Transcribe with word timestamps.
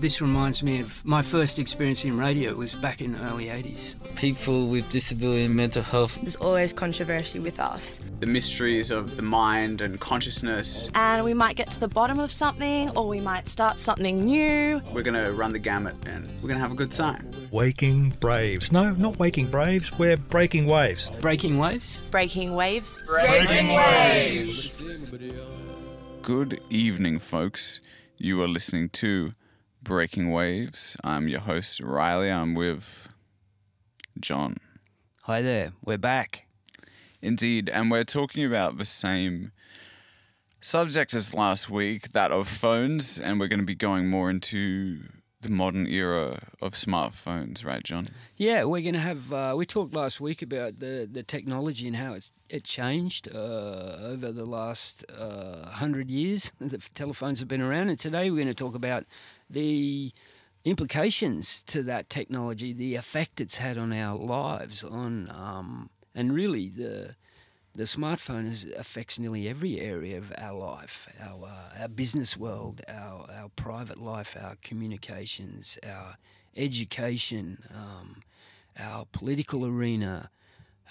This 0.00 0.20
reminds 0.20 0.62
me 0.62 0.80
of 0.80 1.04
my 1.04 1.22
first 1.22 1.58
experience 1.58 2.04
in 2.04 2.16
radio 2.16 2.54
was 2.54 2.76
back 2.76 3.00
in 3.00 3.14
the 3.14 3.18
early 3.24 3.46
80s. 3.46 3.96
People 4.14 4.68
with 4.68 4.88
disability 4.90 5.42
and 5.42 5.56
mental 5.56 5.82
health. 5.82 6.20
There's 6.20 6.36
always 6.36 6.72
controversy 6.72 7.40
with 7.40 7.58
us. 7.58 7.98
The 8.20 8.26
mysteries 8.26 8.92
of 8.92 9.16
the 9.16 9.22
mind 9.22 9.80
and 9.80 9.98
consciousness. 9.98 10.88
And 10.94 11.24
we 11.24 11.34
might 11.34 11.56
get 11.56 11.72
to 11.72 11.80
the 11.80 11.88
bottom 11.88 12.20
of 12.20 12.30
something 12.30 12.90
or 12.90 13.08
we 13.08 13.18
might 13.18 13.48
start 13.48 13.80
something 13.80 14.24
new. 14.24 14.80
We're 14.92 15.02
going 15.02 15.20
to 15.20 15.32
run 15.32 15.52
the 15.52 15.58
gamut 15.58 15.96
and 16.06 16.28
we're 16.36 16.48
going 16.48 16.54
to 16.54 16.60
have 16.60 16.70
a 16.70 16.76
good 16.76 16.92
time. 16.92 17.28
Waking 17.50 18.10
Braves. 18.20 18.70
No, 18.70 18.92
not 18.92 19.18
Waking 19.18 19.50
Braves. 19.50 19.98
We're 19.98 20.16
Breaking 20.16 20.66
Waves. 20.66 21.10
Breaking 21.20 21.58
waves? 21.58 22.02
Breaking 22.12 22.54
waves. 22.54 22.96
Breaking 23.04 23.74
waves. 23.74 24.96
Good 26.22 26.60
evening, 26.70 27.18
folks. 27.18 27.80
You 28.16 28.40
are 28.42 28.48
listening 28.48 28.90
to 28.90 29.32
Breaking 29.88 30.30
Waves. 30.30 30.98
I'm 31.02 31.28
your 31.28 31.40
host, 31.40 31.80
Riley. 31.80 32.30
I'm 32.30 32.54
with 32.54 33.08
John. 34.20 34.58
Hi 35.22 35.40
there, 35.40 35.72
we're 35.82 35.96
back. 35.96 36.44
Indeed, 37.22 37.70
and 37.70 37.90
we're 37.90 38.04
talking 38.04 38.44
about 38.44 38.76
the 38.76 38.84
same 38.84 39.50
subject 40.60 41.14
as 41.14 41.32
last 41.32 41.70
week, 41.70 42.12
that 42.12 42.30
of 42.30 42.48
phones, 42.48 43.18
and 43.18 43.40
we're 43.40 43.48
going 43.48 43.60
to 43.60 43.64
be 43.64 43.74
going 43.74 44.10
more 44.10 44.28
into 44.28 45.04
the 45.40 45.50
modern 45.50 45.86
era 45.86 46.48
of 46.60 46.72
smartphones, 46.72 47.64
right, 47.64 47.82
John? 47.84 48.08
Yeah, 48.36 48.64
we're 48.64 48.82
going 48.82 48.94
to 48.94 49.00
have. 49.00 49.32
Uh, 49.32 49.54
we 49.56 49.66
talked 49.66 49.94
last 49.94 50.20
week 50.20 50.42
about 50.42 50.80
the, 50.80 51.08
the 51.10 51.22
technology 51.22 51.86
and 51.86 51.96
how 51.96 52.14
it's 52.14 52.32
it 52.48 52.64
changed 52.64 53.28
uh, 53.34 53.98
over 54.00 54.32
the 54.32 54.44
last 54.44 55.04
uh, 55.16 55.66
hundred 55.68 56.10
years. 56.10 56.50
the 56.58 56.78
telephones 56.94 57.38
have 57.40 57.48
been 57.48 57.62
around, 57.62 57.88
and 57.88 57.98
today 57.98 58.30
we're 58.30 58.36
going 58.36 58.48
to 58.48 58.54
talk 58.54 58.74
about 58.74 59.04
the 59.48 60.12
implications 60.64 61.62
to 61.62 61.82
that 61.84 62.10
technology, 62.10 62.72
the 62.72 62.96
effect 62.96 63.40
it's 63.40 63.56
had 63.56 63.78
on 63.78 63.92
our 63.92 64.16
lives, 64.18 64.82
on 64.82 65.30
um, 65.30 65.90
and 66.14 66.32
really 66.32 66.68
the 66.68 67.14
the 67.78 67.84
smartphone 67.84 68.50
is, 68.50 68.64
affects 68.76 69.20
nearly 69.20 69.48
every 69.48 69.80
area 69.80 70.18
of 70.18 70.32
our 70.36 70.58
life, 70.58 71.06
our 71.22 71.44
uh, 71.46 71.80
our 71.82 71.88
business 71.88 72.36
world, 72.36 72.82
our 72.88 73.30
our 73.32 73.48
private 73.54 73.98
life, 74.02 74.36
our 74.38 74.56
communications, 74.64 75.78
our 75.86 76.16
education, 76.56 77.62
um, 77.72 78.22
our 78.76 79.06
political 79.12 79.64
arena, 79.64 80.28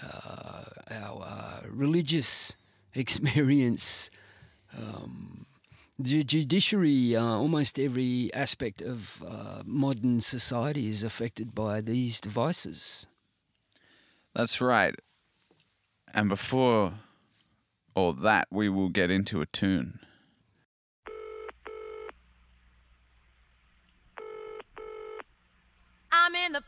uh, 0.02 0.64
our 0.90 1.22
uh, 1.22 1.66
religious 1.68 2.56
experience. 2.94 4.10
Um, 4.74 5.44
the 5.98 6.24
judiciary, 6.24 7.14
uh, 7.14 7.22
almost 7.22 7.78
every 7.78 8.32
aspect 8.32 8.80
of 8.80 9.22
uh, 9.22 9.62
modern 9.66 10.22
society 10.22 10.86
is 10.88 11.02
affected 11.02 11.54
by 11.54 11.82
these 11.82 12.18
devices. 12.18 13.06
That's 14.34 14.60
right. 14.62 14.94
And 16.14 16.28
before 16.28 16.94
all 17.94 18.12
that, 18.12 18.48
we 18.50 18.68
will 18.68 18.88
get 18.88 19.10
into 19.10 19.40
a 19.40 19.46
tune. 19.46 20.00
I'm 26.10 26.34
in 26.34 26.52
the 26.52 26.62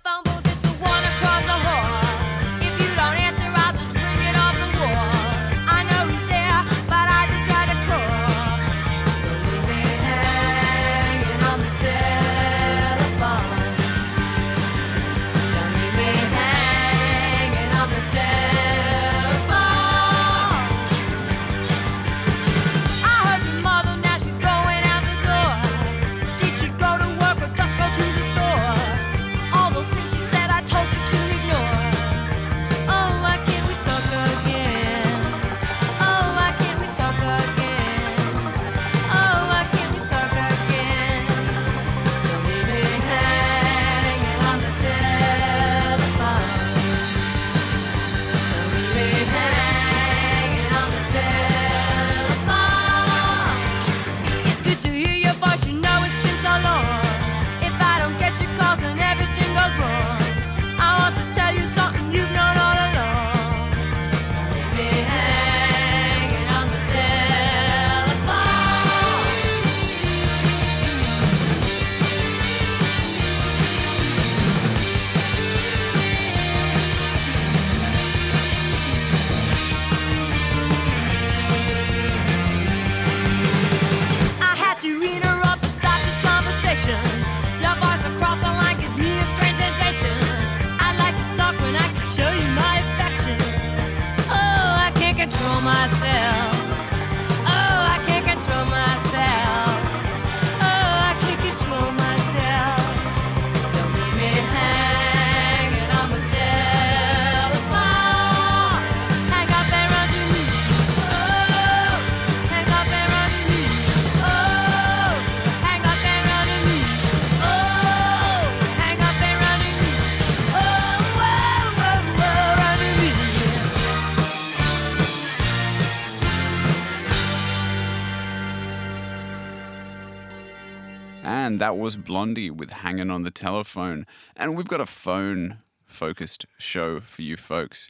that 131.70 131.76
was 131.76 131.97
Blondie 131.97 132.50
with 132.50 132.70
Hanging 132.70 133.12
on 133.12 133.23
the 133.23 133.31
Telephone. 133.31 134.05
And 134.35 134.56
we've 134.56 134.67
got 134.67 134.81
a 134.81 134.87
phone 134.87 135.58
focused 135.87 136.44
show 136.58 136.99
for 136.99 137.23
you 137.23 137.37
folks. 137.37 137.88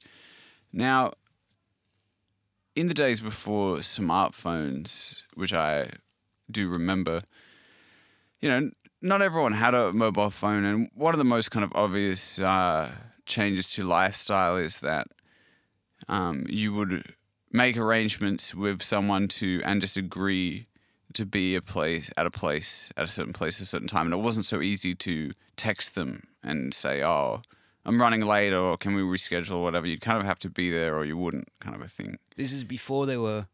Now, 0.70 1.14
in 2.76 2.88
the 2.88 2.94
days 2.94 3.22
before 3.22 3.78
smartphones, 3.78 5.22
which 5.32 5.54
I 5.54 5.92
do 6.50 6.68
remember, 6.68 7.22
you 8.42 8.50
know, 8.50 8.70
not 9.00 9.22
everyone 9.22 9.54
had 9.54 9.74
a 9.74 9.94
mobile 9.94 10.28
phone. 10.28 10.66
And 10.66 10.90
one 10.92 11.14
of 11.14 11.18
the 11.18 11.24
most 11.24 11.50
kind 11.50 11.64
of 11.64 11.72
obvious 11.74 12.38
uh, 12.38 12.90
changes 13.24 13.72
to 13.72 13.84
lifestyle 13.84 14.58
is 14.58 14.80
that 14.80 15.06
um, 16.06 16.44
you 16.50 16.74
would 16.74 17.14
make 17.50 17.78
arrangements 17.78 18.54
with 18.54 18.82
someone 18.82 19.26
to 19.28 19.62
and 19.64 19.80
just 19.80 19.96
agree 19.96 20.66
to 21.14 21.26
be 21.26 21.54
a 21.54 21.62
place 21.62 22.10
at 22.16 22.26
a 22.26 22.30
place 22.30 22.92
at 22.96 23.04
a 23.04 23.08
certain 23.08 23.32
place 23.32 23.56
at 23.58 23.62
a 23.62 23.66
certain 23.66 23.88
time 23.88 24.06
and 24.06 24.14
it 24.14 24.22
wasn't 24.24 24.44
so 24.46 24.60
easy 24.60 24.94
to 24.94 25.32
text 25.56 25.94
them 25.94 26.22
and 26.42 26.72
say 26.72 27.02
oh 27.02 27.42
i'm 27.84 28.00
running 28.00 28.20
late 28.22 28.52
or 28.52 28.76
can 28.76 28.94
we 28.94 29.02
reschedule 29.02 29.52
or 29.56 29.62
whatever 29.62 29.86
you'd 29.86 30.00
kind 30.00 30.18
of 30.18 30.24
have 30.24 30.38
to 30.38 30.48
be 30.48 30.70
there 30.70 30.96
or 30.96 31.04
you 31.04 31.16
wouldn't 31.16 31.48
kind 31.60 31.74
of 31.74 31.82
a 31.82 31.88
thing 31.88 32.18
This 32.36 32.52
is 32.52 32.62
before 32.64 33.06
there 33.06 33.20
were 33.20 33.46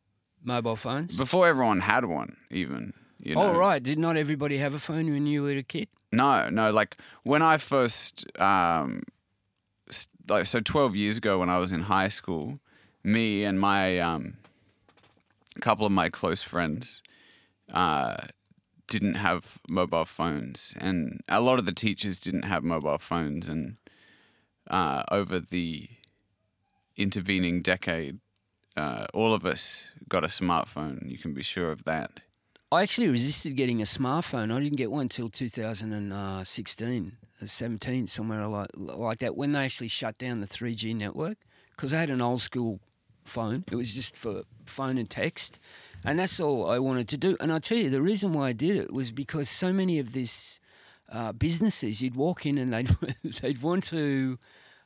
mobile 0.44 0.76
phones. 0.76 1.16
before 1.16 1.46
everyone 1.48 1.80
had 1.80 2.04
one 2.04 2.36
even 2.50 2.92
you 3.18 3.34
know 3.34 3.42
Oh 3.54 3.58
right, 3.58 3.82
did 3.82 3.98
not 3.98 4.16
everybody 4.16 4.58
have 4.58 4.74
a 4.74 4.78
phone 4.78 5.10
when 5.10 5.26
you 5.26 5.42
were 5.42 5.52
a 5.56 5.62
kid? 5.62 5.88
No, 6.12 6.50
no. 6.50 6.70
Like 6.70 6.98
when 7.24 7.40
I 7.40 7.56
first, 7.56 8.24
um, 8.38 9.02
s- 9.88 10.06
like 10.28 10.44
so, 10.46 10.60
twelve 10.60 10.94
years 10.94 11.16
ago 11.16 11.38
when 11.40 11.48
I 11.48 11.58
was 11.58 11.72
in 11.72 11.80
high 11.80 12.08
school, 12.08 12.60
me 13.02 13.42
and 13.42 13.58
my 13.58 13.98
um, 13.98 14.34
couple 15.60 15.86
of 15.86 15.92
my 15.92 16.08
close 16.10 16.42
friends, 16.42 17.02
uh, 17.72 18.16
didn't 18.88 19.14
have 19.14 19.58
mobile 19.68 20.04
phones, 20.04 20.74
and 20.78 21.20
a 21.28 21.40
lot 21.40 21.58
of 21.58 21.66
the 21.66 21.72
teachers 21.72 22.18
didn't 22.18 22.44
have 22.44 22.62
mobile 22.62 22.98
phones, 22.98 23.48
and 23.48 23.76
uh, 24.68 25.02
over 25.10 25.40
the 25.40 25.88
intervening 26.96 27.62
decade, 27.62 28.20
uh, 28.76 29.06
all 29.12 29.34
of 29.34 29.44
us 29.44 29.84
got 30.08 30.24
a 30.24 30.28
smartphone. 30.28 31.10
You 31.10 31.18
can 31.18 31.34
be 31.34 31.42
sure 31.42 31.70
of 31.70 31.84
that. 31.84 32.20
I 32.72 32.82
actually 32.82 33.08
resisted 33.08 33.56
getting 33.56 33.80
a 33.80 33.84
smartphone. 33.84 34.52
I 34.52 34.60
didn't 34.60 34.76
get 34.76 34.90
one 34.90 35.02
until 35.02 35.28
2016, 35.28 37.12
uh, 37.40 37.46
17, 37.46 38.06
somewhere 38.08 38.46
like, 38.48 38.68
like 38.74 39.18
that, 39.20 39.36
when 39.36 39.52
they 39.52 39.64
actually 39.64 39.88
shut 39.88 40.18
down 40.18 40.40
the 40.40 40.48
3G 40.48 40.94
network. 40.94 41.38
Because 41.70 41.94
I 41.94 42.00
had 42.00 42.10
an 42.10 42.20
old 42.20 42.40
school 42.40 42.80
phone. 43.24 43.64
It 43.70 43.76
was 43.76 43.94
just 43.94 44.16
for 44.16 44.42
phone 44.64 44.98
and 44.98 45.08
text. 45.08 45.60
And 46.06 46.18
that's 46.18 46.38
all 46.38 46.70
I 46.70 46.78
wanted 46.78 47.08
to 47.08 47.16
do. 47.16 47.36
And 47.40 47.52
I 47.52 47.58
tell 47.58 47.78
you, 47.78 47.90
the 47.90 48.00
reason 48.00 48.32
why 48.32 48.48
I 48.48 48.52
did 48.52 48.76
it 48.76 48.92
was 48.92 49.10
because 49.10 49.48
so 49.48 49.72
many 49.72 49.98
of 49.98 50.12
these 50.12 50.60
uh, 51.10 51.32
businesses, 51.32 52.00
you'd 52.00 52.14
walk 52.14 52.46
in 52.46 52.58
and 52.58 52.72
they'd, 52.72 52.96
they'd 53.42 53.60
want 53.60 53.84
to 53.84 54.38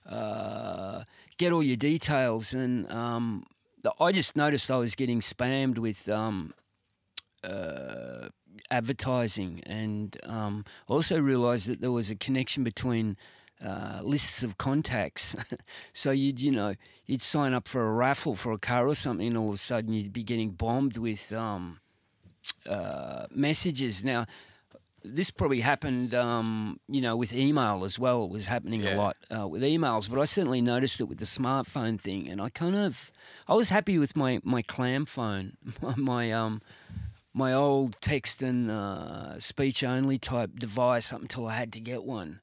uh, 0.09 1.05
get 1.37 1.53
all 1.53 1.63
your 1.63 1.77
details. 1.77 2.55
And 2.55 2.91
um, 2.91 3.45
I 4.01 4.13
just 4.13 4.35
noticed 4.35 4.71
I 4.71 4.79
was 4.79 4.95
getting 4.95 5.21
spammed 5.21 5.79
with 5.79 6.09
um, 6.09 6.55
uh, 7.45 8.29
advertising, 8.71 9.61
and 9.67 10.17
um, 10.25 10.65
also 10.89 11.19
realised 11.19 11.67
that 11.69 11.81
there 11.81 11.93
was 11.93 12.11
a 12.11 12.17
connection 12.17 12.65
between 12.65 13.17
uh, 13.65 14.01
lists 14.03 14.43
of 14.43 14.57
contacts. 14.59 15.37
so 15.93 16.11
you'd 16.11 16.41
you 16.41 16.51
know 16.53 16.75
you'd 17.07 17.23
sign 17.23 17.53
up 17.55 17.67
for 17.69 17.87
a 17.89 17.93
raffle 17.93 18.37
for 18.37 18.53
a 18.53 18.59
car 18.59 18.87
or 18.89 18.95
something, 18.95 19.27
and 19.29 19.37
all 19.37 19.49
of 19.49 19.55
a 19.55 19.59
sudden 19.59 19.93
you'd 19.93 20.12
be 20.12 20.23
getting 20.23 20.51
bombed 20.51 20.97
with 20.97 21.33
um, 21.33 21.81
uh, 22.69 23.27
messages. 23.31 24.05
Now. 24.05 24.27
This 25.03 25.31
probably 25.31 25.61
happened, 25.61 26.15
um, 26.15 26.79
you 26.87 27.01
know, 27.01 27.17
with 27.17 27.33
email 27.33 27.85
as 27.85 27.99
well. 27.99 28.25
It 28.25 28.31
was 28.31 28.45
happening 28.45 28.83
Yeah. 28.83 28.97
a 28.97 28.99
lot 28.99 29.17
uh, 29.35 29.49
with 29.49 29.62
emails, 29.62 30.11
but 30.11 30.19
I 30.21 30.27
certainly 30.27 30.61
noticed 30.61 31.01
it 31.01 31.05
with 31.05 31.17
the 31.17 31.25
smartphone 31.25 31.99
thing. 31.99 32.29
And 32.29 32.39
I 32.39 32.51
kind 32.51 32.77
of, 32.77 33.11
I 33.49 33.55
was 33.55 33.71
happy 33.71 33.97
with 33.97 34.15
my 34.15 34.41
my 34.45 34.61
clam 34.61 35.07
phone, 35.07 35.57
my 35.97 36.31
um, 36.33 36.61
my 37.33 37.55
old 37.55 37.99
text 38.03 38.43
and 38.43 38.71
uh, 38.71 39.41
speech 39.41 39.83
only 39.83 40.19
type 40.19 40.59
device 40.59 41.15
up 41.15 41.23
until 41.23 41.47
I 41.47 41.55
had 41.55 41.73
to 41.73 41.81
get 41.81 42.05
one. 42.05 42.41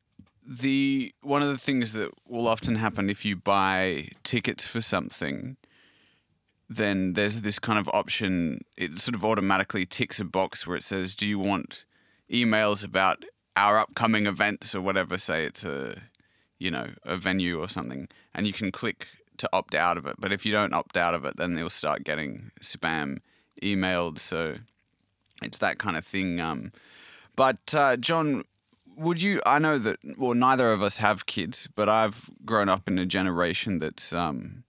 The 0.48 1.14
one 1.22 1.42
of 1.42 1.50
the 1.50 1.58
things 1.58 1.92
that 1.94 2.10
will 2.28 2.48
often 2.48 2.76
happen 2.76 3.10
if 3.10 3.26
you 3.26 3.36
buy 3.36 4.08
tickets 4.24 4.66
for 4.66 4.80
something 4.80 5.58
then 6.70 7.14
there's 7.14 7.42
this 7.42 7.60
kind 7.60 7.78
of 7.78 7.90
option 7.94 8.64
it 8.78 9.00
sort 9.00 9.16
of 9.16 9.26
automatically 9.26 9.86
ticks 9.86 10.20
a 10.20 10.26
box 10.26 10.66
where 10.66 10.78
it 10.78 10.84
says 10.84 11.14
do 11.16 11.28
you 11.28 11.38
want 11.38 11.84
emails 12.32 12.84
about 12.84 13.24
our 13.58 13.78
upcoming 13.78 14.26
events 14.26 14.74
or 14.74 14.82
whatever 14.82 15.18
say 15.18 15.44
it's 15.44 15.64
a 15.64 16.02
you 16.60 16.72
know 16.72 16.90
a 17.04 17.18
venue 17.18 17.60
or 17.60 17.68
something 17.68 18.08
and 18.34 18.48
you 18.48 18.54
can 18.54 18.72
click 18.72 19.08
to 19.38 19.50
opt 19.54 19.76
out 19.76 19.98
of 19.98 20.08
it. 20.08 20.16
But 20.18 20.32
if 20.32 20.48
you 20.48 20.52
don't 20.52 20.74
opt 20.74 20.98
out 20.98 21.14
of 21.14 21.26
it 21.26 21.38
then 21.38 21.56
they'll 21.56 21.70
start 21.70 22.04
getting 22.04 22.52
spam 22.62 23.20
emailed. 23.62 24.20
So 24.20 24.58
it's 25.44 25.60
that 25.60 25.78
kind 25.78 25.98
of 25.98 26.06
thing 26.06 26.40
um, 26.40 26.72
but 27.36 27.74
uh, 27.76 27.96
john 27.98 28.44
would 28.98 29.22
you? 29.22 29.42
I 29.46 29.60
know 29.60 29.78
that 29.78 30.00
well, 30.18 30.34
neither 30.34 30.72
of 30.72 30.82
us 30.82 30.98
have 30.98 31.26
kids, 31.26 31.70
but 31.76 31.88
I've 31.88 32.30
grown 32.44 32.68
up 32.68 32.88
in 32.88 32.98
a 32.98 33.06
generation 33.06 33.80
that's 33.80 34.12
um, 34.12 34.64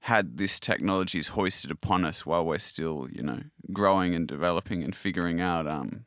had 0.00 0.38
this 0.38 0.58
technologies 0.58 1.28
hoisted 1.28 1.70
upon 1.70 2.04
us 2.04 2.24
while 2.24 2.44
we're 2.44 2.58
still, 2.58 3.08
you 3.12 3.22
know, 3.22 3.40
growing 3.72 4.14
and 4.14 4.26
developing 4.26 4.82
and 4.82 4.94
figuring 4.96 5.40
out 5.40 5.66
um, 5.66 6.04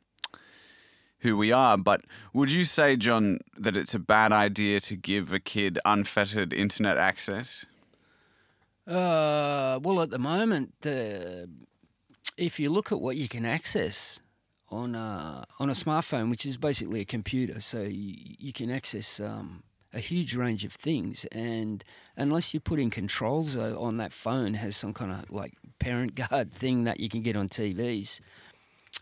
who 1.20 1.36
we 1.36 1.52
are. 1.52 1.78
But 1.78 2.02
would 2.32 2.50
you 2.50 2.64
say, 2.64 2.96
John, 2.96 3.38
that 3.56 3.76
it's 3.76 3.94
a 3.94 3.98
bad 3.98 4.32
idea 4.32 4.80
to 4.80 4.96
give 4.96 5.32
a 5.32 5.38
kid 5.38 5.78
unfettered 5.84 6.52
internet 6.52 6.98
access? 6.98 7.66
Uh, 8.86 9.78
well, 9.82 10.00
at 10.00 10.10
the 10.10 10.18
moment, 10.18 10.74
the 10.80 11.48
if 12.36 12.58
you 12.58 12.70
look 12.70 12.90
at 12.90 13.00
what 13.00 13.16
you 13.16 13.28
can 13.28 13.44
access 13.44 14.20
on 14.70 14.94
a, 14.94 15.44
on 15.58 15.68
a 15.68 15.74
smartphone, 15.74 16.30
which 16.30 16.46
is 16.46 16.56
basically 16.56 17.00
a 17.00 17.04
computer, 17.04 17.60
so 17.60 17.82
you, 17.82 18.14
you 18.38 18.52
can 18.52 18.70
access 18.70 19.20
um, 19.20 19.62
a 19.92 19.98
huge 19.98 20.34
range 20.36 20.64
of 20.64 20.72
things, 20.72 21.24
and 21.32 21.82
unless 22.16 22.54
you 22.54 22.60
put 22.60 22.78
in 22.78 22.90
controls 22.90 23.56
uh, 23.56 23.76
on 23.78 23.96
that 23.96 24.12
phone, 24.12 24.54
has 24.54 24.76
some 24.76 24.94
kind 24.94 25.12
of 25.12 25.30
like 25.30 25.54
parent 25.78 26.14
guard 26.14 26.52
thing 26.62 26.84
that 26.84 27.00
you 27.00 27.08
can 27.08 27.22
get 27.22 27.36
on 27.36 27.48
TVs. 27.48 28.20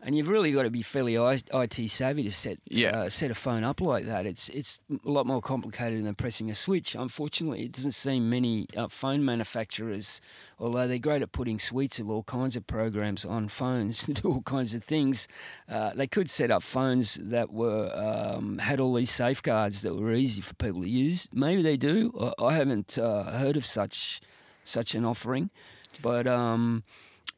And 0.01 0.15
you've 0.15 0.29
really 0.29 0.53
got 0.53 0.63
to 0.63 0.71
be 0.71 0.83
fairly 0.83 1.17
IT 1.17 1.91
savvy 1.91 2.23
to 2.23 2.31
set 2.31 2.59
Yeah. 2.69 2.91
uh, 2.91 3.09
set 3.09 3.33
a 3.33 3.35
phone 3.35 3.65
up 3.65 3.81
like 3.81 4.07
that. 4.07 4.27
It's 4.27 4.49
it's 4.51 4.81
a 5.05 5.11
lot 5.11 5.27
more 5.27 5.41
complicated 5.41 6.05
than 6.05 6.15
pressing 6.15 6.49
a 6.51 6.55
switch. 6.55 6.95
Unfortunately, 6.95 7.65
it 7.65 7.73
doesn't 7.73 7.93
seem 7.93 8.31
many 8.31 8.69
uh, 8.77 8.87
phone 8.87 9.25
manufacturers, 9.25 10.21
although 10.61 10.87
they're 10.87 10.99
great 11.01 11.23
at 11.23 11.33
putting 11.33 11.59
suites 11.59 11.99
of 11.99 12.09
all 12.09 12.23
kinds 12.23 12.55
of 12.55 12.65
programs 12.69 13.25
on 13.25 13.49
phones 13.49 14.05
to 14.05 14.13
do 14.15 14.29
all 14.29 14.43
kinds 14.43 14.73
of 14.73 14.85
things. 14.85 15.27
Uh, 15.69 15.91
they 15.95 16.07
could 16.07 16.31
set 16.31 16.53
up 16.53 16.63
phones 16.63 17.19
that 17.21 17.53
were 17.53 17.91
um, 17.97 18.59
had 18.59 18.79
all 18.79 18.95
these 18.95 19.11
safeguards 19.11 19.83
that 19.83 19.97
were 19.97 20.13
easy 20.13 20.41
for 20.41 20.55
people 20.55 20.83
to 20.83 20.89
use. 20.89 21.27
Maybe 21.33 21.61
they 21.61 21.77
do. 21.77 22.13
I, 22.39 22.45
I 22.45 22.55
haven't 22.55 22.99
uh, 22.99 23.25
heard 23.33 23.57
of 23.57 23.67
such 23.67 24.21
such 24.63 24.95
an 24.95 25.05
offering, 25.05 25.51
but. 26.01 26.29
Um, 26.29 26.85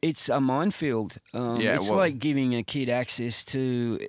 it's 0.01 0.29
a 0.29 0.39
minefield. 0.39 1.17
Um, 1.33 1.59
Yeah, 1.61 1.75
it's 1.75 1.89
well- 1.89 1.97
like 1.99 2.19
giving 2.19 2.55
a 2.55 2.63
kid 2.63 2.89
access 2.89 3.45
to 3.45 3.99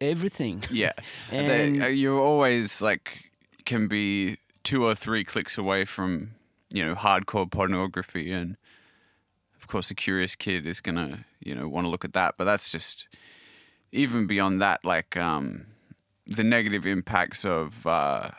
everything. 0.00 0.62
Yeah, 0.70 0.92
And- 1.30 1.76
They- 1.80 1.86
uh, 1.86 1.88
you're 1.88 2.20
always 2.20 2.80
like 2.82 3.30
can 3.64 3.88
be 3.88 4.36
two 4.62 4.84
or 4.84 4.94
three 4.94 5.24
clicks 5.24 5.56
away 5.58 5.84
from 5.84 6.30
you 6.70 6.84
know 6.84 6.94
hardcore 6.94 7.50
pornography, 7.50 8.32
and 8.32 8.56
of 9.60 9.66
course 9.66 9.90
a 9.90 9.94
curious 9.94 10.34
kid 10.36 10.66
is 10.66 10.80
gonna 10.80 11.24
you 11.40 11.54
know 11.54 11.68
want 11.68 11.84
to 11.86 11.90
look 11.90 12.04
at 12.04 12.12
that. 12.12 12.34
But 12.36 12.44
that's 12.44 12.68
just 12.68 13.08
even 13.92 14.26
beyond 14.26 14.60
that, 14.60 14.84
like 14.84 15.16
um, 15.16 15.66
the 16.26 16.42
negative 16.44 16.84
impacts 16.86 17.44
of 17.44 17.86
uh, 17.86 18.30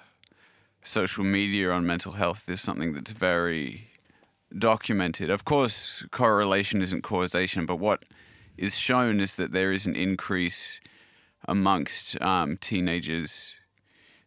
social 0.84 1.24
media 1.24 1.72
on 1.72 1.86
mental 1.86 2.12
health 2.14 2.50
is 2.50 2.62
something 2.62 2.94
that's 2.94 3.12
very 3.12 3.88
documented. 4.58 5.30
Of 5.30 5.46
course, 5.46 6.04
correlation 6.12 6.82
isn't 6.82 7.02
causation, 7.02 7.66
but 7.66 7.78
what 7.78 8.04
is 8.58 8.78
shown 8.78 9.20
is 9.20 9.36
that 9.36 9.52
there 9.52 9.72
is 9.72 9.86
an 9.86 9.96
increase 9.96 10.80
amongst 11.48 12.20
um, 12.22 12.58
teenagers, 12.58 13.56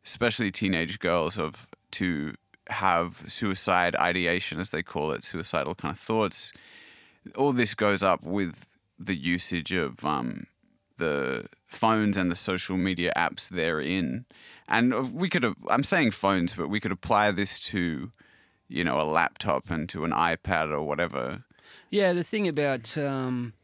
especially 0.04 0.50
teenage 0.50 0.98
girls, 0.98 1.38
of 1.38 1.68
to 1.92 2.34
have 2.68 3.24
suicide 3.26 3.96
ideation, 3.96 4.60
as 4.60 4.70
they 4.70 4.82
call 4.82 5.12
it, 5.12 5.24
suicidal 5.24 5.74
kind 5.74 5.92
of 5.92 5.98
thoughts. 5.98 6.52
All 7.36 7.52
this 7.52 7.74
goes 7.74 8.02
up 8.02 8.22
with 8.22 8.68
the 8.98 9.16
usage 9.16 9.72
of 9.72 10.04
um, 10.04 10.46
the 10.98 11.46
phones 11.66 12.16
and 12.16 12.30
the 12.30 12.36
social 12.36 12.76
media 12.76 13.12
apps 13.16 13.48
they're 13.48 13.80
in. 13.80 14.26
And 14.68 15.14
we 15.14 15.28
could, 15.28 15.54
I'm 15.70 15.84
saying 15.84 16.10
phones, 16.10 16.54
but 16.54 16.68
we 16.68 16.80
could 16.80 16.92
apply 16.92 17.30
this 17.30 17.58
to, 17.60 18.12
you 18.68 18.84
know, 18.84 19.00
a 19.00 19.04
laptop 19.04 19.70
and 19.70 19.88
to 19.88 20.04
an 20.04 20.12
iPad 20.12 20.70
or 20.72 20.82
whatever. 20.82 21.44
Yeah, 21.90 22.12
the 22.12 22.24
thing 22.24 22.46
about 22.46 22.96
um, 22.98 23.54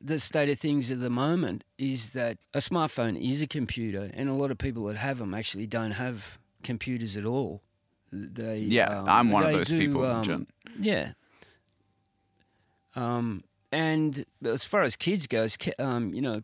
the 0.00 0.18
state 0.18 0.48
of 0.48 0.58
things 0.58 0.90
at 0.90 1.00
the 1.00 1.10
moment 1.10 1.64
is 1.78 2.12
that 2.12 2.38
a 2.54 2.58
smartphone 2.58 3.20
is 3.20 3.42
a 3.42 3.46
computer, 3.46 4.10
and 4.14 4.28
a 4.28 4.34
lot 4.34 4.50
of 4.50 4.58
people 4.58 4.84
that 4.86 4.96
have 4.96 5.18
them 5.18 5.34
actually 5.34 5.66
don't 5.66 5.92
have 5.92 6.38
computers 6.62 7.16
at 7.16 7.24
all. 7.24 7.62
They 8.12 8.56
Yeah, 8.58 9.00
um, 9.00 9.08
I'm 9.08 9.30
one 9.30 9.46
of 9.46 9.52
those 9.52 9.68
do, 9.68 9.78
people, 9.78 10.04
um, 10.04 10.22
John. 10.22 10.46
Yeah. 10.78 11.12
Um, 12.96 13.44
and 13.70 14.24
as 14.44 14.64
far 14.64 14.82
as 14.82 14.96
kids 14.96 15.28
goes, 15.28 15.56
um, 15.78 16.12
you 16.12 16.20
know, 16.20 16.42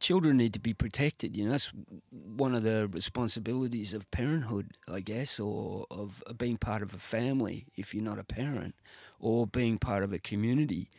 children 0.00 0.36
need 0.36 0.52
to 0.54 0.58
be 0.58 0.74
protected. 0.74 1.36
You 1.36 1.44
know, 1.44 1.50
that's 1.52 1.72
one 2.10 2.54
of 2.54 2.62
the 2.62 2.88
responsibilities 2.88 3.94
of 3.94 4.10
parenthood, 4.10 4.72
I 4.88 5.00
guess, 5.00 5.40
or 5.40 5.86
of 5.90 6.22
being 6.36 6.56
part 6.56 6.82
of 6.82 6.94
a 6.94 6.98
family 6.98 7.66
if 7.76 7.94
you're 7.94 8.04
not 8.04 8.18
a 8.18 8.24
parent, 8.24 8.74
or 9.18 9.46
being 9.46 9.78
part 9.78 10.02
of 10.02 10.12
a 10.12 10.18
community 10.18 10.90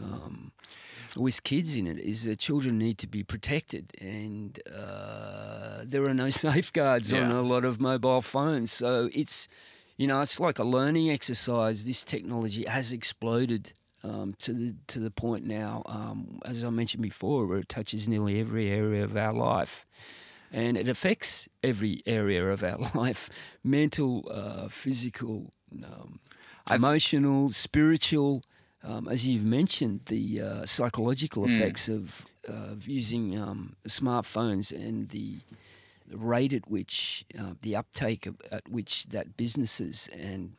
um, 0.00 0.52
with 1.16 1.42
kids 1.44 1.76
in 1.76 1.86
it. 1.86 1.98
Is 1.98 2.24
that 2.24 2.38
children 2.38 2.78
need 2.78 2.98
to 2.98 3.06
be 3.06 3.22
protected, 3.22 3.92
and 4.00 4.58
uh, 4.74 5.82
there 5.84 6.04
are 6.04 6.14
no 6.14 6.30
safeguards 6.44 7.12
on 7.12 7.30
a 7.30 7.42
lot 7.42 7.64
of 7.64 7.80
mobile 7.80 8.22
phones. 8.22 8.72
So 8.72 9.08
it's, 9.12 9.48
you 9.96 10.06
know, 10.06 10.20
it's 10.20 10.38
like 10.40 10.58
a 10.58 10.64
learning 10.64 11.10
exercise. 11.10 11.84
This 11.84 12.04
technology 12.04 12.64
has 12.64 12.92
exploded 12.92 13.72
um, 14.04 14.34
to 14.40 14.52
the 14.52 14.74
to 14.88 14.98
the 15.00 15.10
point 15.10 15.44
now, 15.46 15.82
um, 15.86 16.38
as 16.44 16.62
I 16.64 16.70
mentioned 16.70 17.02
before, 17.02 17.46
where 17.46 17.58
it 17.58 17.68
touches 17.68 18.08
nearly 18.08 18.40
every 18.40 18.70
area 18.70 19.04
of 19.04 19.16
our 19.16 19.32
life, 19.32 19.84
and 20.52 20.76
it 20.76 20.88
affects 20.88 21.48
every 21.62 22.02
area 22.06 22.44
of 22.52 22.62
our 22.62 22.78
life: 22.94 23.30
mental, 23.64 24.28
uh, 24.30 24.68
physical, 24.68 25.50
um, 25.84 26.20
emotional, 26.70 27.50
spiritual. 27.50 28.42
um, 28.82 29.08
as 29.08 29.26
you've 29.26 29.46
mentioned, 29.46 30.00
the 30.06 30.40
uh, 30.40 30.66
psychological 30.66 31.42
Mm. 31.44 31.50
effects 31.56 31.88
of 31.88 32.26
of 32.46 32.86
using 32.86 33.38
um, 33.40 33.74
smartphones 33.88 34.70
and 34.72 35.08
the 35.08 35.38
the 36.10 36.18
rate 36.18 36.52
at 36.52 36.68
which 36.68 37.24
uh, 37.40 37.54
the 37.62 37.74
uptake 37.74 38.26
of, 38.26 38.34
at 38.52 38.68
which 38.68 39.06
that 39.06 39.26
businesses 39.38 40.08
and 40.12 40.52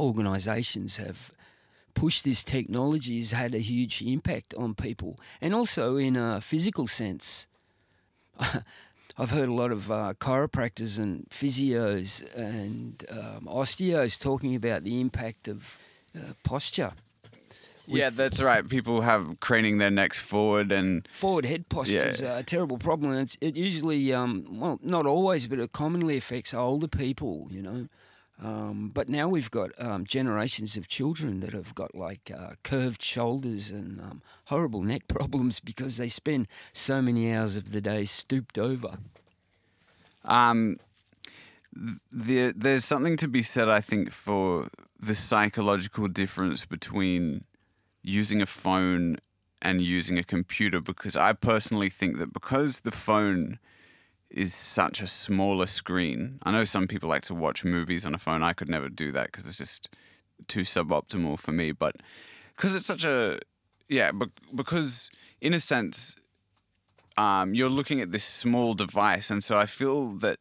organisations 0.00 0.96
have 0.96 1.30
pushed 1.98 2.24
this 2.24 2.44
technology 2.44 3.18
has 3.18 3.32
had 3.32 3.54
a 3.54 3.58
huge 3.58 4.02
impact 4.02 4.54
on 4.54 4.74
people, 4.74 5.16
and 5.40 5.54
also 5.54 5.96
in 5.96 6.16
a 6.16 6.40
physical 6.40 6.86
sense. 6.86 7.46
I've 9.20 9.30
heard 9.30 9.48
a 9.48 9.52
lot 9.54 9.72
of 9.72 9.90
uh, 9.90 10.12
chiropractors 10.20 10.96
and 10.98 11.26
physios 11.30 12.22
and 12.36 13.04
um, 13.10 13.48
osteos 13.50 14.18
talking 14.18 14.54
about 14.54 14.84
the 14.84 15.00
impact 15.00 15.48
of 15.48 15.76
uh, 16.16 16.34
posture. 16.44 16.92
yeah, 17.86 18.10
that's 18.10 18.40
right. 18.40 18.66
People 18.68 19.00
have 19.00 19.38
craning 19.40 19.78
their 19.78 19.90
necks 19.90 20.20
forward 20.20 20.70
and 20.70 21.08
Forward 21.10 21.46
head 21.46 21.68
posture 21.68 22.04
is 22.06 22.20
Yeah. 22.20 22.38
a 22.38 22.42
terrible 22.44 22.78
problem. 22.78 23.12
It's, 23.14 23.36
it 23.40 23.56
usually, 23.56 24.12
um, 24.12 24.60
well, 24.60 24.78
not 24.82 25.04
always, 25.04 25.48
but 25.48 25.58
it 25.58 25.72
commonly 25.72 26.16
affects 26.16 26.54
older 26.54 26.86
people, 26.88 27.48
you 27.50 27.62
know. 27.62 27.88
Um, 28.40 28.90
but 28.94 29.08
now 29.08 29.28
we've 29.28 29.50
got 29.50 29.70
um, 29.78 30.04
generations 30.04 30.76
of 30.76 30.86
children 30.86 31.40
that 31.40 31.52
have 31.52 31.74
got 31.74 31.94
like 31.94 32.30
uh, 32.34 32.52
curved 32.62 33.02
shoulders 33.02 33.70
and 33.70 34.00
um, 34.00 34.22
horrible 34.44 34.82
neck 34.82 35.02
problems 35.08 35.58
because 35.58 35.96
they 35.96 36.08
spend 36.08 36.46
so 36.72 37.02
many 37.02 37.32
hours 37.32 37.56
of 37.56 37.72
the 37.72 37.80
day 37.80 38.04
stooped 38.04 38.56
over. 38.58 38.98
Um, 40.24 40.78
th- 41.74 41.98
the, 42.12 42.54
there's 42.56 42.84
something 42.84 43.16
to 43.16 43.28
be 43.28 43.42
said, 43.42 43.68
I 43.68 43.80
think, 43.80 44.12
for 44.12 44.68
the 45.00 45.14
psychological 45.14 46.06
difference 46.06 46.64
between 46.64 47.44
using 48.02 48.40
a 48.40 48.46
phone 48.46 49.16
and 49.60 49.82
using 49.82 50.18
a 50.18 50.22
computer 50.22 50.80
because 50.80 51.16
I 51.16 51.32
personally 51.32 51.90
think 51.90 52.18
that 52.18 52.32
because 52.32 52.80
the 52.80 52.92
phone 52.92 53.58
is 54.30 54.54
such 54.54 55.00
a 55.00 55.06
smaller 55.06 55.66
screen, 55.66 56.38
I 56.42 56.50
know 56.50 56.64
some 56.64 56.86
people 56.86 57.08
like 57.08 57.22
to 57.22 57.34
watch 57.34 57.64
movies 57.64 58.04
on 58.04 58.14
a 58.14 58.18
phone. 58.18 58.42
I 58.42 58.52
could 58.52 58.68
never 58.68 58.88
do 58.88 59.10
that 59.12 59.26
because 59.26 59.46
it's 59.46 59.58
just 59.58 59.88
too 60.46 60.62
suboptimal 60.62 61.38
for 61.38 61.52
me. 61.52 61.72
But 61.72 61.96
because 62.56 62.74
it's 62.74 62.86
such 62.86 63.04
a, 63.04 63.40
yeah, 63.88 64.12
but 64.12 64.30
because 64.54 65.10
in 65.40 65.54
a 65.54 65.60
sense, 65.60 66.14
um, 67.16 67.54
you're 67.54 67.70
looking 67.70 68.00
at 68.00 68.12
this 68.12 68.24
small 68.24 68.74
device, 68.74 69.30
and 69.30 69.42
so 69.42 69.56
I 69.56 69.66
feel 69.66 70.12
that 70.18 70.38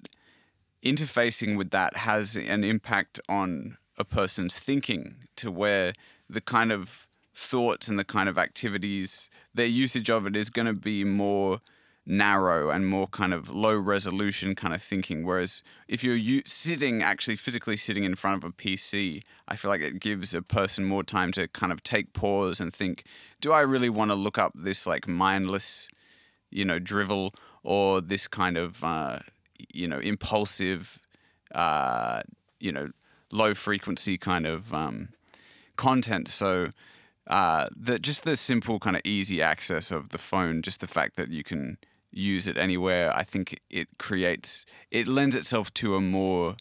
interfacing 0.84 1.58
with 1.58 1.72
that 1.72 1.98
has 1.98 2.36
an 2.36 2.63
impact 2.63 3.20
on 3.27 3.77
a 3.98 4.03
person's 4.03 4.60
thinking 4.60 5.15
to 5.38 5.50
where 5.50 5.94
the 6.29 6.41
kind 6.41 6.72
of 6.72 7.08
thoughts 7.34 7.88
and 7.88 7.98
the 7.98 8.03
kind 8.03 8.29
of 8.29 8.38
activities, 8.38 9.29
their 9.53 9.65
usage 9.65 10.10
of 10.10 10.27
it 10.27 10.36
is 10.36 10.50
going 10.50 10.67
to 10.67 10.74
be 10.74 11.03
more 11.03 11.62
narrow 12.07 12.69
and 12.69 12.87
more 12.87 13.05
kind 13.05 13.33
of 13.33 13.49
low 13.49 13.75
resolution 13.75 14.55
kind 14.55 14.73
of 14.73 14.81
thinking. 14.81 15.25
Whereas 15.25 15.61
if 15.89 16.03
you're 16.03 16.15
u- 16.15 16.41
sitting, 16.45 17.03
actually 17.03 17.35
physically 17.35 17.75
sitting 17.75 18.05
in 18.05 18.15
front 18.15 18.37
of 18.37 18.49
a 18.49 18.53
PC, 18.53 19.21
I 19.47 19.57
feel 19.57 19.69
like 19.69 19.81
it 19.81 19.99
gives 19.99 20.33
a 20.33 20.41
person 20.41 20.85
more 20.85 21.03
time 21.03 21.33
to 21.33 21.49
kind 21.49 21.71
of 21.71 21.83
take 21.83 22.13
pause 22.13 22.61
and 22.61 22.73
think, 22.73 23.03
do 23.41 23.51
I 23.51 23.59
really 23.61 23.89
want 23.89 24.11
to 24.11 24.15
look 24.15 24.37
up 24.37 24.53
this 24.55 24.87
like 24.87 25.05
mindless, 25.05 25.89
you 26.49 26.63
know, 26.63 26.79
drivel 26.79 27.35
or 27.61 27.99
this 27.99 28.25
kind 28.25 28.57
of, 28.57 28.81
uh, 28.83 29.19
you 29.73 29.87
know, 29.87 29.99
impulsive, 29.99 31.01
uh, 31.53 32.21
you 32.59 32.71
know, 32.71 32.89
low 33.33 33.53
frequency 33.53 34.17
kind 34.17 34.47
of 34.47 34.73
um, 34.73 35.09
content. 35.75 36.29
So 36.29 36.71
uh, 37.27 37.67
the 37.75 37.99
just 37.99 38.23
the 38.23 38.37
simple 38.37 38.79
kind 38.79 38.95
of 38.95 39.01
easy 39.03 39.41
access 39.41 39.91
of 39.91 40.09
the 40.09 40.17
phone, 40.17 40.61
just 40.61 40.79
the 40.79 40.87
fact 40.87 41.17
that 41.17 41.29
you 41.29 41.43
can 41.43 41.77
use 42.17 42.47
it 42.47 42.57
anywhere, 42.57 43.15
I 43.15 43.24
think 43.24 43.59
it 43.69 43.88
creates 43.97 44.65
it 44.91 45.07
lends 45.07 45.36
itself 45.36 45.74
to 45.75 45.95
a 45.95 46.01
more 46.01 46.55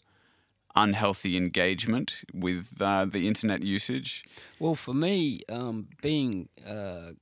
unhealthy 0.75 1.35
engagement 1.35 2.23
with 2.33 2.81
uh, 2.81 3.05
the 3.05 3.27
internet 3.27 3.63
usage. 3.63 4.23
Well, 4.59 4.75
for 4.75 4.93
me, 4.93 5.41
um, 5.49 5.87
being 6.01 6.49
uh, 6.65 7.13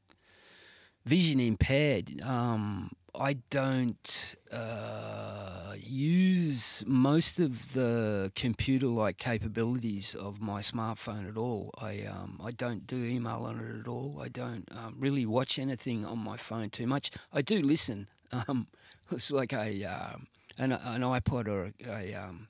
vision 1.06 1.40
impaired, 1.40 2.22
um, 2.22 2.92
I 3.18 3.34
don't 3.50 4.36
uh, 4.52 5.74
use 5.80 6.84
most 6.86 7.40
of 7.40 7.74
the 7.74 8.32
computer-like 8.36 9.18
capabilities 9.18 10.16
of 10.16 10.42
my 10.42 10.60
smartphone 10.60 11.30
at 11.30 11.38
all. 11.38 11.72
I 11.78 12.02
um, 12.02 12.42
I 12.44 12.52
don't 12.52 12.86
do 12.86 12.98
email 12.98 13.46
on 13.46 13.60
it 13.60 13.80
at 13.80 13.88
all. 13.88 14.20
I 14.22 14.28
don't 14.28 14.68
um, 14.72 14.96
really 15.00 15.26
watch 15.26 15.58
anything 15.58 16.06
on 16.06 16.20
my 16.20 16.38
phone 16.38 16.70
too 16.70 16.88
much. 16.88 17.10
I 17.32 17.42
do 17.42 17.62
listen. 17.62 18.10
Um, 18.32 18.68
it's 19.12 19.32
like 19.32 19.54
a 19.54 19.84
um, 19.86 20.28
an, 20.58 20.72
an 20.72 21.02
iPod 21.02 21.48
or 21.48 21.72
a, 21.86 22.14
a 22.14 22.14
um, 22.16 22.48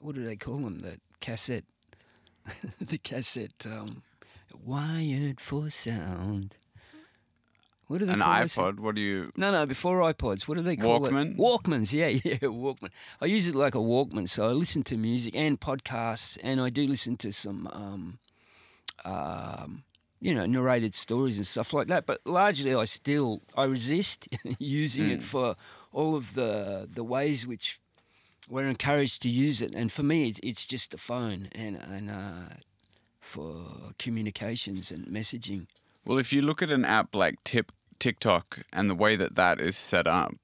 what 0.00 0.14
do 0.14 0.24
they 0.24 0.36
call 0.36 0.58
them? 0.58 0.78
The 0.78 0.98
cassette, 1.20 1.64
the 2.80 2.98
cassette. 2.98 3.66
Um, 3.66 4.02
wired 4.64 5.40
for 5.40 5.70
sound. 5.70 6.56
What 7.86 7.98
do 7.98 8.06
they 8.06 8.12
An 8.12 8.20
call 8.20 8.34
iPod, 8.34 8.78
what 8.78 8.94
do 8.94 9.00
you? 9.00 9.32
No, 9.36 9.50
no, 9.50 9.66
before 9.66 9.98
iPods. 10.00 10.46
What 10.46 10.56
do 10.56 10.62
they 10.62 10.76
call 10.76 11.04
it? 11.06 11.12
Walkman? 11.12 11.32
it? 11.32 11.38
Walkmans, 11.38 11.92
yeah, 11.92 12.06
yeah, 12.24 12.36
Walkman. 12.36 12.90
I 13.20 13.26
use 13.26 13.48
it 13.48 13.56
like 13.56 13.74
a 13.74 13.78
Walkman, 13.78 14.28
so 14.28 14.48
I 14.48 14.52
listen 14.52 14.84
to 14.84 14.96
music 14.96 15.34
and 15.34 15.58
podcasts, 15.60 16.38
and 16.42 16.60
I 16.60 16.70
do 16.70 16.86
listen 16.86 17.16
to 17.16 17.32
some, 17.32 17.66
um, 17.72 18.18
um, 19.04 19.82
you 20.20 20.34
know, 20.34 20.46
narrated 20.46 20.94
stories 20.94 21.36
and 21.36 21.46
stuff 21.46 21.72
like 21.72 21.88
that. 21.88 22.06
But 22.06 22.20
largely, 22.24 22.74
I 22.74 22.84
still 22.84 23.40
I 23.56 23.64
resist 23.64 24.28
using 24.58 25.06
Hmm. 25.06 25.12
it 25.12 25.22
for 25.22 25.56
all 25.92 26.14
of 26.14 26.34
the 26.34 26.88
the 26.92 27.04
ways 27.04 27.46
which 27.46 27.80
we're 28.48 28.66
encouraged 28.66 29.22
to 29.22 29.28
use 29.28 29.62
it. 29.62 29.74
And 29.74 29.92
for 29.92 30.02
me, 30.02 30.28
it's, 30.28 30.40
it's 30.42 30.66
just 30.66 30.90
the 30.90 30.98
phone 30.98 31.48
and 31.54 31.76
and 31.76 32.10
uh, 32.10 32.54
for 33.20 33.92
communications 33.98 34.90
and 34.90 35.06
messaging. 35.06 35.66
Well, 36.04 36.18
if 36.18 36.32
you 36.32 36.42
look 36.42 36.62
at 36.62 36.70
an 36.70 36.84
app 36.84 37.14
like 37.14 37.36
Tip 37.44 37.72
TikTok 37.98 38.60
and 38.72 38.88
the 38.90 38.94
way 38.94 39.16
that 39.16 39.34
that 39.36 39.60
is 39.60 39.76
set 39.76 40.06
up, 40.06 40.34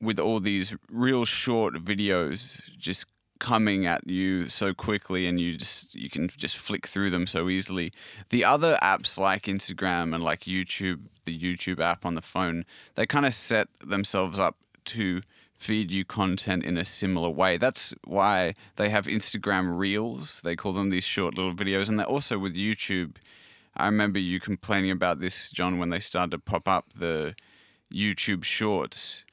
with 0.00 0.18
all 0.18 0.40
these 0.40 0.74
real 0.90 1.24
short 1.26 1.74
videos 1.74 2.62
just 2.78 3.04
coming 3.40 3.86
at 3.86 4.06
you 4.06 4.48
so 4.48 4.72
quickly, 4.72 5.26
and 5.26 5.40
you 5.40 5.56
just 5.56 5.92
you 5.94 6.08
can 6.08 6.28
just 6.28 6.56
flick 6.56 6.86
through 6.86 7.10
them 7.10 7.26
so 7.26 7.48
easily. 7.48 7.92
The 8.28 8.44
other 8.44 8.78
apps 8.80 9.18
like 9.18 9.44
Instagram 9.44 10.14
and 10.14 10.22
like 10.22 10.42
YouTube, 10.42 11.00
the 11.24 11.36
YouTube 11.36 11.80
app 11.80 12.06
on 12.06 12.14
the 12.14 12.22
phone, 12.22 12.64
they 12.94 13.06
kind 13.06 13.26
of 13.26 13.34
set 13.34 13.66
themselves 13.80 14.38
up 14.38 14.56
to 14.84 15.22
feed 15.54 15.90
you 15.90 16.04
content 16.04 16.64
in 16.64 16.78
a 16.78 16.84
similar 16.84 17.28
way. 17.28 17.56
That's 17.56 17.92
why 18.04 18.54
they 18.76 18.88
have 18.88 19.06
Instagram 19.06 19.76
Reels. 19.76 20.40
They 20.42 20.56
call 20.56 20.72
them 20.72 20.90
these 20.90 21.04
short 21.04 21.34
little 21.34 21.54
videos, 21.54 21.88
and 21.88 21.98
they're 21.98 22.06
also 22.06 22.38
with 22.38 22.54
YouTube. 22.54 23.16
I 23.76 23.86
remember 23.86 24.18
you 24.18 24.40
complaining 24.40 24.90
about 24.90 25.20
this, 25.20 25.50
John, 25.50 25.78
when 25.78 25.90
they 25.90 26.00
started 26.00 26.30
to 26.32 26.38
pop 26.38 26.68
up 26.68 26.86
the 26.96 27.34
YouTube 27.92 28.44
Shorts 28.44 29.24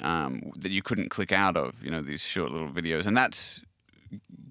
um, 0.00 0.52
that 0.56 0.70
you 0.70 0.82
couldn't 0.82 1.10
click 1.10 1.32
out 1.32 1.56
of. 1.56 1.82
You 1.82 1.90
know 1.90 2.02
these 2.02 2.22
short 2.22 2.50
little 2.50 2.70
videos, 2.70 3.06
and 3.06 3.16
that's 3.16 3.62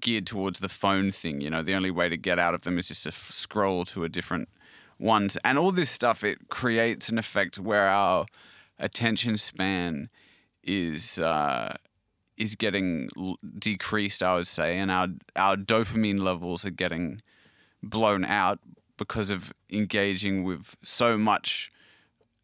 geared 0.00 0.26
towards 0.26 0.60
the 0.60 0.68
phone 0.68 1.10
thing. 1.10 1.40
You 1.40 1.50
know, 1.50 1.62
the 1.62 1.74
only 1.74 1.90
way 1.90 2.08
to 2.08 2.16
get 2.16 2.38
out 2.38 2.54
of 2.54 2.62
them 2.62 2.78
is 2.78 2.88
just 2.88 3.04
to 3.04 3.10
f- 3.10 3.30
scroll 3.30 3.84
to 3.86 4.04
a 4.04 4.08
different 4.08 4.48
ones, 4.98 5.36
and 5.44 5.58
all 5.58 5.72
this 5.72 5.90
stuff. 5.90 6.22
It 6.22 6.48
creates 6.48 7.08
an 7.08 7.18
effect 7.18 7.58
where 7.58 7.88
our 7.88 8.26
attention 8.78 9.36
span 9.36 10.10
is 10.62 11.18
uh, 11.18 11.76
is 12.36 12.54
getting 12.54 13.08
decreased. 13.58 14.22
I 14.22 14.36
would 14.36 14.46
say, 14.46 14.78
and 14.78 14.90
our 14.90 15.08
our 15.36 15.56
dopamine 15.56 16.20
levels 16.20 16.64
are 16.64 16.70
getting 16.70 17.22
blown 17.82 18.24
out 18.24 18.60
because 18.96 19.30
of 19.30 19.52
engaging 19.70 20.44
with 20.44 20.76
so 20.84 21.18
much 21.18 21.70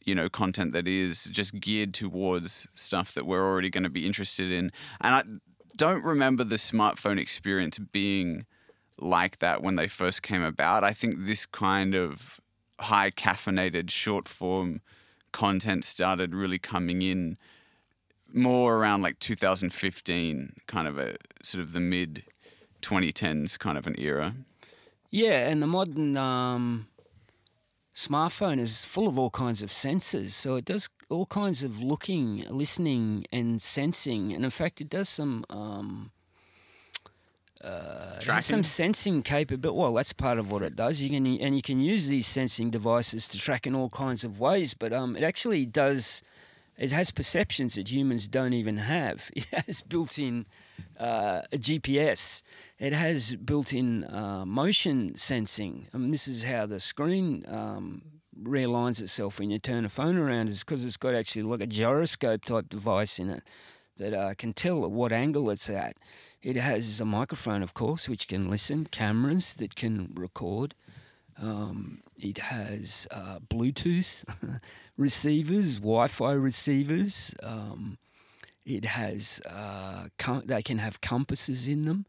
you 0.08 0.14
know 0.14 0.28
content 0.28 0.72
that 0.72 0.88
is 0.88 1.24
just 1.24 1.60
geared 1.60 1.92
towards 1.92 2.66
stuff 2.74 3.12
that 3.14 3.26
we're 3.26 3.46
already 3.46 3.70
going 3.70 3.84
to 3.84 3.90
be 3.90 4.06
interested 4.06 4.50
in. 4.50 4.72
And 5.00 5.14
i 5.14 5.22
don't 5.76 6.02
remember 6.02 6.42
the 6.42 6.56
smartphone 6.56 7.20
experience 7.20 7.78
being 7.78 8.44
like 8.98 9.38
that 9.38 9.62
when 9.62 9.76
they 9.76 9.86
first 9.86 10.22
came 10.22 10.42
about. 10.42 10.82
I 10.82 10.92
think 10.92 11.26
this 11.26 11.46
kind 11.46 11.94
of 11.94 12.40
high 12.80 13.10
caffeinated 13.12 13.90
short 13.90 14.26
form 14.28 14.80
content 15.30 15.84
started 15.84 16.34
really 16.34 16.58
coming 16.58 17.02
in 17.02 17.36
more 18.32 18.76
around 18.76 19.02
like 19.02 19.18
2015 19.20 20.52
kind 20.66 20.88
of 20.88 20.98
a 20.98 21.16
sort 21.42 21.62
of 21.62 21.72
the 21.72 21.80
mid 21.80 22.24
2010s 22.82 23.58
kind 23.58 23.78
of 23.78 23.86
an 23.86 23.94
era. 23.98 24.34
Yeah, 25.10 25.48
and 25.48 25.62
the 25.62 25.66
modern 25.66 26.16
um, 26.16 26.88
smartphone 27.99 28.61
is 28.61 28.85
full 28.85 29.09
of 29.09 29.19
all 29.19 29.31
kinds 29.31 29.61
of 29.61 29.71
sensors. 29.71 30.31
So 30.31 30.55
it 30.55 30.64
does 30.64 30.88
all 31.11 31.26
kinds 31.26 31.64
of 31.64 31.83
looking, 31.83 32.45
listening, 32.49 33.26
and 33.33 33.61
sensing. 33.61 34.33
And 34.33 34.45
in 34.45 34.50
fact, 34.50 34.81
it 34.81 34.88
does 34.88 35.09
some 35.09 35.45
um, 35.50 36.12
uh, 37.61 38.21
some 38.40 38.62
sensing 38.62 39.23
capability. 39.25 39.76
Well, 39.76 39.95
that's 39.95 40.12
part 40.12 40.38
of 40.38 40.52
what 40.52 40.62
it 40.62 40.76
does. 40.76 41.02
You 41.02 41.11
can 41.11 41.26
and 41.26 41.57
you 41.57 41.62
can 41.62 41.81
use 41.81 42.07
these 42.07 42.28
sensing 42.28 42.71
devices 42.71 43.28
to 43.31 43.38
track 43.38 43.67
in 43.67 43.75
all 43.75 43.90
kinds 43.90 44.23
of 44.23 44.38
ways. 44.38 44.75
But 44.75 44.93
um, 44.93 45.17
it 45.17 45.25
actually 45.25 45.67
does. 45.67 46.23
It 46.78 46.92
has 46.92 47.11
perceptions 47.11 47.75
that 47.75 47.90
humans 47.90 48.28
don't 48.28 48.52
even 48.52 48.76
have. 48.78 49.30
It 49.37 49.47
has 49.66 49.82
built-in 49.82 50.47
uh, 50.99 51.42
a 51.52 51.58
GPS. 51.58 52.42
It 52.78 52.92
has 52.92 53.35
built-in 53.35 54.04
uh, 54.04 54.44
motion 54.47 55.16
sensing. 55.16 55.88
I 55.92 55.99
mean, 55.99 56.12
this 56.12 56.28
is 56.28 56.44
how 56.44 56.66
the 56.66 56.78
screen 56.78 57.44
um, 57.49 58.02
realigns 58.40 59.02
itself 59.02 59.40
when 59.40 59.50
you 59.50 59.58
turn 59.58 59.85
a 59.85 59.88
phone 59.88 60.16
around. 60.16 60.49
Is 60.49 60.61
because 60.61 60.85
it's 60.85 60.97
got 60.97 61.14
actually 61.14 61.42
like 61.42 61.61
a 61.61 61.66
gyroscope 61.66 62.44
type 62.44 62.68
device 62.68 63.18
in 63.18 63.28
it 63.30 63.42
that 63.97 64.14
uh, 64.14 64.35
can 64.35 64.52
tell 64.52 64.85
at 64.85 64.92
what 64.92 65.12
angle 65.12 65.50
it's 65.50 65.68
at. 65.68 65.97
It 66.40 66.54
has 66.54 67.00
a 67.00 67.04
microphone, 67.04 67.64
of 67.64 67.75
course, 67.75 68.08
which 68.08 68.28
can 68.28 68.49
listen, 68.49 68.87
cameras 68.87 69.54
that 69.54 69.75
can 69.75 70.12
record. 70.14 70.76
Um, 71.40 72.02
it 72.16 72.38
has 72.38 73.07
uh, 73.11 73.38
Bluetooth 73.38 74.25
receivers, 74.97 75.76
Wi-Fi 75.76 76.33
receivers. 76.33 77.35
Um, 77.42 77.99
it 78.64 78.85
has 78.85 79.40
uh, 79.47 80.09
com- 80.18 80.42
they 80.45 80.62
can 80.62 80.78
have 80.78 81.00
compasses 81.00 81.68
in 81.68 81.85
them, 81.85 82.07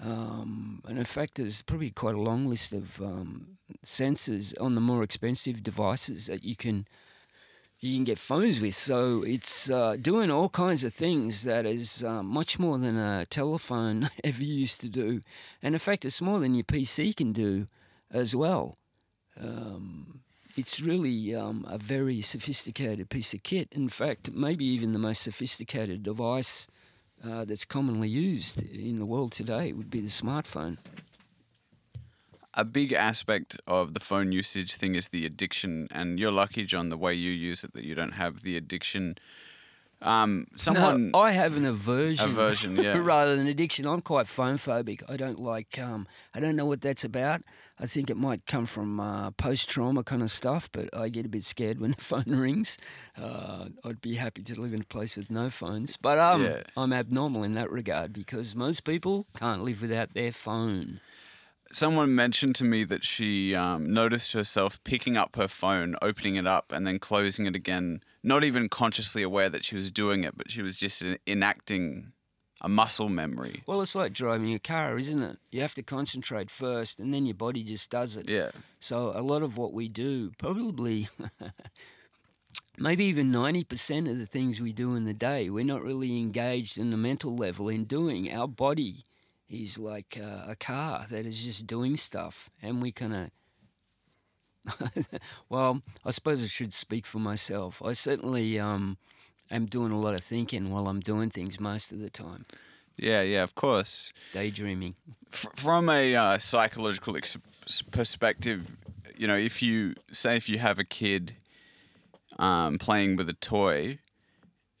um, 0.00 0.82
and 0.86 0.98
in 0.98 1.04
fact, 1.04 1.34
there's 1.34 1.60
probably 1.62 1.90
quite 1.90 2.14
a 2.14 2.20
long 2.20 2.48
list 2.48 2.72
of 2.72 3.00
um, 3.02 3.58
sensors 3.84 4.54
on 4.60 4.74
the 4.74 4.80
more 4.80 5.02
expensive 5.02 5.62
devices 5.62 6.26
that 6.26 6.44
you 6.44 6.56
can 6.56 6.86
you 7.80 7.94
can 7.94 8.04
get 8.04 8.18
phones 8.18 8.60
with. 8.60 8.74
So 8.74 9.22
it's 9.22 9.70
uh, 9.70 9.96
doing 10.00 10.30
all 10.30 10.48
kinds 10.48 10.82
of 10.82 10.92
things 10.92 11.42
that 11.42 11.64
is 11.64 12.02
uh, 12.02 12.22
much 12.22 12.58
more 12.58 12.78
than 12.78 12.96
a 12.96 13.26
telephone 13.26 14.10
ever 14.24 14.42
used 14.42 14.80
to 14.80 14.88
do. 14.88 15.22
And 15.62 15.74
in 15.74 15.78
fact, 15.78 16.04
it's 16.04 16.20
more 16.20 16.40
than 16.40 16.54
your 16.54 16.64
PC 16.64 17.14
can 17.14 17.32
do 17.32 17.68
as 18.10 18.34
well. 18.34 18.78
Um, 19.40 20.20
it's 20.56 20.80
really 20.80 21.34
um, 21.34 21.64
a 21.68 21.78
very 21.78 22.20
sophisticated 22.20 23.08
piece 23.10 23.32
of 23.32 23.42
kit. 23.42 23.68
In 23.72 23.88
fact, 23.88 24.30
maybe 24.32 24.64
even 24.64 24.92
the 24.92 24.98
most 24.98 25.22
sophisticated 25.22 26.02
device 26.02 26.66
uh, 27.24 27.44
that's 27.44 27.64
commonly 27.64 28.08
used 28.08 28.62
in 28.62 28.98
the 28.98 29.06
world 29.06 29.32
today 29.32 29.72
would 29.72 29.90
be 29.90 30.00
the 30.00 30.08
smartphone. 30.08 30.78
a 32.54 32.64
big 32.64 32.92
aspect 32.92 33.56
of 33.68 33.94
the 33.94 34.00
phone 34.00 34.32
usage 34.32 34.74
thing 34.74 34.96
is 34.96 35.08
the 35.08 35.24
addiction, 35.24 35.86
and 35.92 36.18
you're 36.18 36.32
lucky, 36.32 36.64
John, 36.64 36.88
the 36.88 36.96
way 36.96 37.14
you 37.14 37.30
use 37.30 37.62
it 37.62 37.72
that 37.74 37.84
you 37.84 37.94
don't 37.94 38.12
have 38.12 38.42
the 38.42 38.56
addiction. 38.56 39.16
Um, 40.02 40.46
someone, 40.56 41.10
No, 41.12 41.20
I 41.20 41.30
have 41.32 41.56
an 41.56 41.64
aversion. 41.64 42.30
Aversion, 42.30 42.76
yeah. 42.82 42.98
rather 42.98 43.36
than 43.36 43.46
addiction. 43.46 43.86
I'm 43.86 44.00
quite 44.00 44.26
phone 44.26 44.58
phobic. 44.58 45.02
I 45.08 45.16
don't 45.16 45.38
like. 45.38 45.78
Um, 45.78 46.08
I 46.34 46.40
don't 46.40 46.56
know 46.56 46.66
what 46.66 46.80
that's 46.80 47.04
about. 47.04 47.42
I 47.80 47.86
think 47.86 48.10
it 48.10 48.16
might 48.16 48.44
come 48.46 48.66
from 48.66 48.98
uh, 48.98 49.30
post 49.32 49.68
trauma 49.70 50.02
kind 50.02 50.22
of 50.22 50.30
stuff, 50.30 50.68
but 50.72 50.88
I 50.96 51.08
get 51.08 51.26
a 51.26 51.28
bit 51.28 51.44
scared 51.44 51.80
when 51.80 51.92
the 51.96 52.02
phone 52.02 52.24
rings. 52.26 52.76
Uh, 53.16 53.66
I'd 53.84 54.00
be 54.00 54.14
happy 54.16 54.42
to 54.42 54.60
live 54.60 54.74
in 54.74 54.80
a 54.80 54.84
place 54.84 55.16
with 55.16 55.30
no 55.30 55.48
phones, 55.50 55.96
but 55.96 56.18
um, 56.18 56.44
Yeah. 56.44 56.62
I'm 56.76 56.92
abnormal 56.92 57.44
in 57.44 57.54
that 57.54 57.70
regard 57.70 58.12
because 58.12 58.54
most 58.54 58.84
people 58.84 59.26
can't 59.38 59.62
live 59.62 59.80
without 59.80 60.14
their 60.14 60.32
phone. 60.32 61.00
someone 61.70 62.14
mentioned 62.14 62.54
to 62.56 62.64
me 62.64 62.82
that 62.84 63.04
she 63.04 63.54
um, 63.54 63.92
noticed 63.92 64.32
herself 64.32 64.82
picking 64.84 65.16
up 65.16 65.36
her 65.36 65.48
phone, 65.48 65.94
opening 66.00 66.36
it 66.36 66.46
up, 66.46 66.72
and 66.72 66.86
then 66.86 66.98
closing 66.98 67.46
it 67.46 67.54
again. 67.54 68.00
Not 68.22 68.42
even 68.42 68.68
consciously 68.68 69.22
aware 69.22 69.50
that 69.50 69.64
she 69.64 69.76
was 69.76 69.90
doing 69.90 70.24
it, 70.24 70.36
but 70.36 70.50
she 70.50 70.62
was 70.62 70.74
just 70.76 71.04
enacting 71.26 72.12
a 72.60 72.68
muscle 72.68 73.08
memory. 73.08 73.62
Well, 73.66 73.80
it's 73.82 73.94
like 73.94 74.12
driving 74.12 74.52
a 74.52 74.58
car, 74.58 74.98
isn't 74.98 75.22
it? 75.22 75.38
You 75.50 75.60
have 75.60 75.74
to 75.74 75.82
concentrate 75.82 76.50
first, 76.50 76.98
and 76.98 77.14
then 77.14 77.26
your 77.26 77.34
body 77.34 77.62
just 77.62 77.90
does 77.90 78.16
it. 78.16 78.28
Yeah. 78.28 78.50
So 78.80 79.12
a 79.14 79.22
lot 79.22 79.42
of 79.42 79.56
what 79.56 79.72
we 79.72 79.88
do, 79.88 80.32
probably 80.38 81.08
maybe 82.78 83.04
even 83.04 83.30
90% 83.30 84.10
of 84.10 84.18
the 84.18 84.26
things 84.26 84.60
we 84.60 84.72
do 84.72 84.94
in 84.94 85.04
the 85.04 85.14
day, 85.14 85.50
we're 85.50 85.64
not 85.64 85.82
really 85.82 86.16
engaged 86.18 86.78
in 86.78 86.90
the 86.90 86.96
mental 86.96 87.36
level 87.36 87.68
in 87.68 87.84
doing. 87.84 88.32
Our 88.32 88.48
body 88.48 89.04
is 89.48 89.78
like 89.78 90.18
uh, 90.20 90.50
a 90.50 90.56
car 90.56 91.06
that 91.10 91.26
is 91.26 91.42
just 91.42 91.66
doing 91.66 91.96
stuff, 91.96 92.50
and 92.62 92.82
we 92.82 92.92
kind 92.92 93.14
of. 93.14 93.30
well, 95.48 95.80
I 96.04 96.10
suppose 96.10 96.42
I 96.42 96.46
should 96.46 96.74
speak 96.74 97.06
for 97.06 97.18
myself. 97.18 97.80
I 97.82 97.94
certainly 97.94 98.58
um, 98.58 98.98
am 99.50 99.66
doing 99.66 99.92
a 99.92 99.98
lot 99.98 100.14
of 100.14 100.22
thinking 100.22 100.70
while 100.70 100.88
I'm 100.88 101.00
doing 101.00 101.30
things 101.30 101.58
most 101.60 101.92
of 101.92 101.98
the 102.00 102.10
time, 102.10 102.44
Yeah, 102.96 103.22
yeah, 103.22 103.42
of 103.42 103.54
course. 103.54 104.12
daydreaming. 104.32 104.94
F- 105.32 105.46
from 105.54 105.88
a 105.88 106.14
uh, 106.14 106.38
psychological 106.38 107.16
ex- 107.16 107.36
perspective, 107.90 108.76
you 109.16 109.26
know, 109.26 109.36
if 109.36 109.62
you 109.62 109.94
say 110.12 110.36
if 110.36 110.48
you 110.48 110.58
have 110.58 110.78
a 110.78 110.84
kid 110.84 111.36
um, 112.38 112.78
playing 112.78 113.16
with 113.16 113.28
a 113.28 113.34
toy, 113.34 113.98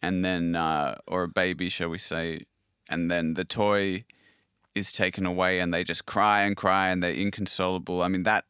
and 0.00 0.24
then 0.24 0.54
uh, 0.54 0.96
or 1.08 1.24
a 1.24 1.28
baby, 1.28 1.68
shall 1.68 1.88
we 1.88 1.98
say, 1.98 2.42
and 2.88 3.10
then 3.10 3.34
the 3.34 3.44
toy 3.44 4.04
is 4.74 4.92
taken 4.92 5.26
away, 5.26 5.58
and 5.60 5.74
they 5.74 5.82
just 5.82 6.06
cry 6.06 6.42
and 6.42 6.56
cry, 6.56 6.88
and 6.88 7.02
they're 7.02 7.12
inconsolable. 7.12 8.02
I 8.02 8.08
mean, 8.08 8.22
that 8.22 8.44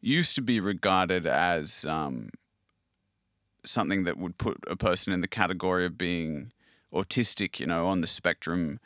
used 0.00 0.34
to 0.36 0.42
be 0.42 0.58
regarded 0.60 1.26
as 1.26 1.84
um, 1.84 2.30
something 3.66 4.04
that 4.04 4.18
would 4.18 4.38
put 4.38 4.58
a 4.66 4.76
person 4.76 5.12
in 5.12 5.20
the 5.20 5.28
category 5.28 5.84
of 5.86 5.98
being 5.98 6.52
autistic, 6.92 7.60
you 7.60 7.66
know, 7.66 7.86
on 7.86 8.00
the 8.00 8.06
spectrum. 8.06 8.80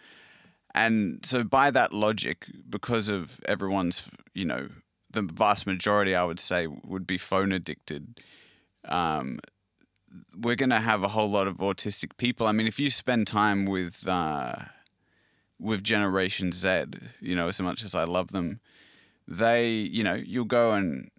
And 0.74 1.20
so, 1.24 1.42
by 1.42 1.70
that 1.70 1.92
logic, 1.92 2.46
because 2.68 3.08
of 3.08 3.40
everyone's, 3.46 4.08
you 4.34 4.44
know, 4.44 4.68
the 5.10 5.22
vast 5.22 5.66
majority, 5.66 6.14
I 6.14 6.24
would 6.24 6.38
say, 6.38 6.66
would 6.66 7.06
be 7.06 7.18
phone 7.18 7.52
addicted, 7.52 8.20
um, 8.84 9.40
we're 10.36 10.56
going 10.56 10.70
to 10.70 10.80
have 10.80 11.02
a 11.02 11.08
whole 11.08 11.30
lot 11.30 11.46
of 11.46 11.58
autistic 11.58 12.16
people. 12.16 12.46
I 12.46 12.52
mean, 12.52 12.66
if 12.66 12.78
you 12.78 12.90
spend 12.90 13.26
time 13.26 13.66
with, 13.66 14.06
uh, 14.06 14.56
with 15.58 15.82
Generation 15.82 16.52
Z, 16.52 16.84
you 17.20 17.34
know, 17.34 17.48
as 17.48 17.60
much 17.60 17.84
as 17.84 17.94
I 17.94 18.04
love 18.04 18.28
them, 18.28 18.60
they, 19.26 19.68
you 19.68 20.02
know, 20.02 20.14
you'll 20.14 20.44
go 20.44 20.72
and 20.72 21.10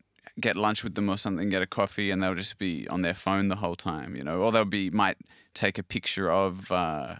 get 0.41 0.57
lunch 0.57 0.83
with 0.83 0.95
them 0.95 1.09
or 1.09 1.17
something, 1.17 1.49
get 1.49 1.61
a 1.61 1.67
coffee, 1.67 2.11
and 2.11 2.21
they'll 2.21 2.35
just 2.35 2.57
be 2.57 2.87
on 2.87 3.01
their 3.01 3.13
phone 3.13 3.47
the 3.47 3.57
whole 3.57 3.75
time, 3.75 4.15
you 4.15 4.23
know, 4.23 4.41
or 4.41 4.51
they'll 4.51 4.65
be, 4.65 4.89
might 4.89 5.17
take 5.53 5.77
a 5.77 5.83
picture 5.83 6.31
of, 6.31 6.71
uh, 6.71 7.15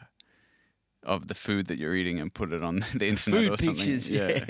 of 1.04 1.28
the 1.28 1.36
food 1.36 1.68
that 1.68 1.78
you're 1.78 1.96
eating 1.96 2.20
and 2.20 2.34
put 2.34 2.52
it 2.52 2.64
on 2.64 2.86
the 2.96 3.08
internet 3.08 3.42
food 3.42 3.52
or 3.52 3.58
something. 3.58 3.76
pictures. 3.76 4.10
Yeah. 4.10 4.46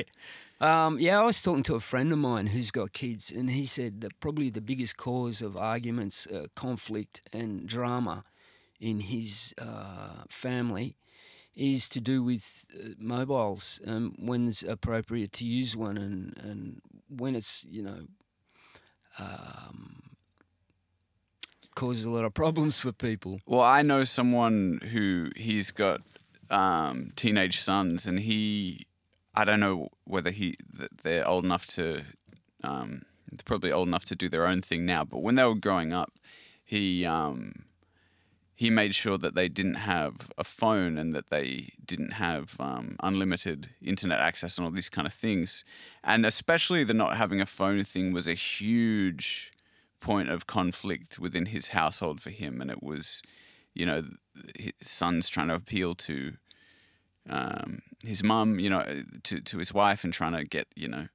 Um, 0.61 0.99
yeah, 0.99 1.19
I 1.19 1.23
was 1.23 1.41
talking 1.41 1.63
to 1.63 1.75
a 1.75 1.79
friend 1.79 2.11
of 2.11 2.19
mine 2.19 2.47
who's 2.47 2.69
got 2.69 2.93
kids, 2.93 3.31
and 3.31 3.49
he 3.49 3.65
said 3.65 4.01
that 4.01 4.19
probably 4.19 4.51
the 4.51 4.61
biggest 4.61 4.95
cause 4.95 5.41
of 5.41 5.57
arguments, 5.57 6.27
uh, 6.27 6.45
conflict, 6.55 7.23
and 7.33 7.65
drama 7.65 8.25
in 8.79 8.99
his 8.99 9.55
uh, 9.59 10.23
family 10.29 10.97
is 11.55 11.89
to 11.89 11.99
do 11.99 12.21
with 12.21 12.65
uh, 12.75 12.89
mobiles 12.99 13.81
um, 13.87 14.13
when 14.19 14.47
it's 14.47 14.61
appropriate 14.61 15.33
to 15.33 15.45
use 15.45 15.75
one, 15.75 15.97
and, 15.97 16.37
and 16.37 16.81
when 17.09 17.35
it's 17.35 17.65
you 17.67 17.81
know 17.81 18.05
um, 19.19 20.01
causes 21.75 22.03
a 22.03 22.09
lot 22.09 22.25
of 22.25 22.33
problems 22.33 22.77
for 22.79 22.91
people. 22.91 23.39
Well, 23.45 23.61
I 23.61 23.81
know 23.81 24.03
someone 24.03 24.81
who 24.91 25.29
he's 25.35 25.71
got 25.71 26.01
um, 26.49 27.11
teenage 27.15 27.59
sons, 27.59 28.05
and 28.05 28.19
he, 28.19 28.85
I 29.33 29.45
don't 29.45 29.59
know 29.59 29.89
whether 30.05 30.31
he 30.31 30.55
they're 31.03 31.27
old 31.27 31.45
enough 31.45 31.65
to, 31.67 32.03
um, 32.63 33.03
they're 33.31 33.43
probably 33.45 33.71
old 33.71 33.87
enough 33.87 34.05
to 34.05 34.15
do 34.15 34.29
their 34.29 34.45
own 34.45 34.61
thing 34.61 34.85
now. 34.85 35.03
But 35.05 35.21
when 35.21 35.35
they 35.35 35.43
were 35.43 35.55
growing 35.55 35.93
up, 35.93 36.11
he 36.63 37.05
um, 37.05 37.65
he 38.61 38.69
made 38.69 38.93
sure 38.93 39.17
that 39.17 39.33
they 39.33 39.49
didn't 39.49 39.73
have 39.73 40.29
a 40.37 40.43
phone 40.43 40.95
and 40.95 41.15
that 41.15 41.31
they 41.31 41.73
didn't 41.83 42.11
have 42.11 42.55
um, 42.59 42.95
unlimited 43.01 43.71
internet 43.81 44.19
access 44.19 44.55
and 44.55 44.65
all 44.65 44.71
these 44.71 44.87
kind 44.87 45.07
of 45.07 45.13
things. 45.13 45.65
And 46.03 46.27
especially 46.27 46.83
the 46.83 46.93
not 46.93 47.17
having 47.17 47.41
a 47.41 47.47
phone 47.47 47.83
thing 47.83 48.13
was 48.13 48.27
a 48.27 48.35
huge 48.35 49.51
point 49.99 50.29
of 50.29 50.45
conflict 50.45 51.17
within 51.17 51.47
his 51.47 51.69
household 51.69 52.21
for 52.21 52.29
him. 52.29 52.61
And 52.61 52.69
it 52.69 52.83
was, 52.83 53.23
you 53.73 53.83
know, 53.83 54.03
his 54.55 54.73
son's 54.83 55.27
trying 55.27 55.47
to 55.47 55.55
appeal 55.55 55.95
to 55.95 56.33
um, 57.27 57.81
his 58.05 58.21
mum, 58.21 58.59
you 58.59 58.69
know, 58.69 58.85
to, 59.23 59.41
to 59.41 59.57
his 59.57 59.73
wife 59.73 60.03
and 60.03 60.13
trying 60.13 60.33
to 60.33 60.43
get, 60.45 60.67
you 60.75 60.87
know, 60.87 61.07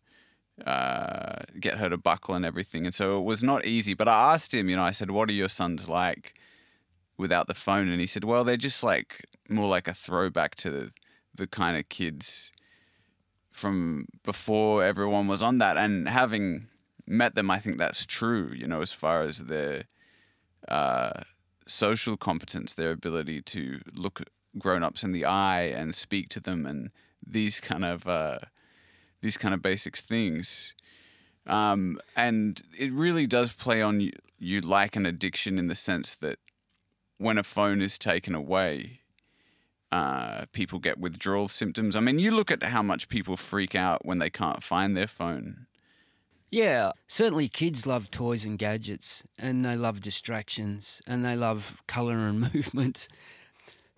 uh, 0.67 1.43
get 1.61 1.79
her 1.79 1.89
to 1.91 1.97
buckle 1.97 2.35
and 2.35 2.45
everything. 2.45 2.87
And 2.87 2.95
so 2.95 3.21
it 3.21 3.23
was 3.23 3.45
not 3.45 3.65
easy. 3.65 3.95
But 3.95 4.09
I 4.09 4.33
asked 4.33 4.53
him, 4.53 4.69
you 4.69 4.75
know, 4.75 4.83
I 4.83 4.91
said, 4.91 5.13
what 5.13 5.29
are 5.29 5.33
your 5.33 5.49
sons 5.49 5.89
like? 5.89 6.35
Without 7.19 7.47
the 7.47 7.55
phone 7.55 7.89
and 7.89 8.01
he 8.01 8.07
said 8.07 8.25
well 8.25 8.45
they're 8.45 8.57
just 8.57 8.83
like 8.83 9.25
more 9.49 9.69
like 9.69 9.89
a 9.89 9.95
throwback 9.95 10.55
to 10.55 10.71
the, 10.71 10.93
the 11.35 11.47
kind 11.47 11.77
of 11.77 11.89
kids 11.89 12.53
from 13.53 14.07
before 14.23 14.85
everyone 14.85 15.27
was 15.27 15.43
on 15.43 15.59
that 15.59 15.77
and 15.77 16.09
having 16.09 16.67
met 17.07 17.35
them 17.35 17.51
i 17.51 17.59
think 17.59 17.79
that's 17.79 18.05
true 18.05 18.53
you 18.55 18.67
know 18.67 18.83
as 18.83 18.93
far 18.93 19.23
as 19.23 19.39
their 19.39 19.85
uh, 20.69 21.23
social 21.67 22.17
competence 22.17 22.75
their 22.75 22.91
ability 22.91 23.41
to 23.41 23.81
look 23.95 24.23
grown-ups 24.59 25.05
in 25.05 25.13
the 25.13 25.25
eye 25.25 25.63
and 25.63 25.95
speak 25.95 26.29
to 26.29 26.41
them 26.41 26.67
and 26.67 26.91
these 27.27 27.61
kind 27.61 27.85
of 27.85 28.07
uh, 28.07 28.39
these 29.21 29.37
kind 29.37 29.55
of 29.55 29.63
basic 29.63 29.97
things. 29.97 30.75
Um, 31.47 31.99
and 32.17 32.63
it 32.79 32.93
really 32.93 33.27
does 33.27 33.53
play 33.53 33.83
on 33.83 34.01
you, 34.01 34.13
you 34.39 34.61
like 34.61 34.97
an 34.97 35.07
addiction 35.07 35.59
in 35.59 35.69
the 35.69 35.75
sense 35.75 36.15
that 36.17 36.39
when 37.19 37.39
a 37.39 37.43
phone 37.43 37.81
is 37.81 37.99
taken 37.99 38.35
away, 38.35 39.01
uh, 39.93 40.47
people 40.53 40.79
get 40.79 40.99
withdrawal 40.99 41.49
symptoms. 41.49 41.97
I 41.97 42.01
mean, 42.01 42.19
you 42.19 42.31
look 42.31 42.51
at 42.51 42.63
how 42.63 42.83
much 42.83 43.09
people 43.09 43.37
freak 43.37 43.75
out 43.75 44.05
when 44.05 44.19
they 44.19 44.31
can't 44.31 44.63
find 44.63 44.97
their 44.97 45.07
phone. 45.07 45.67
Yeah, 46.51 46.93
certainly 47.09 47.49
kids 47.49 47.87
love 47.87 48.11
toys 48.11 48.45
and 48.45 48.59
gadgets, 48.59 49.25
and 49.39 49.65
they 49.65 49.77
love 49.77 50.01
distractions, 50.01 51.03
and 51.07 51.25
they 51.25 51.35
love 51.35 51.77
colour 51.87 52.19
and 52.19 52.41
movement. 52.55 53.09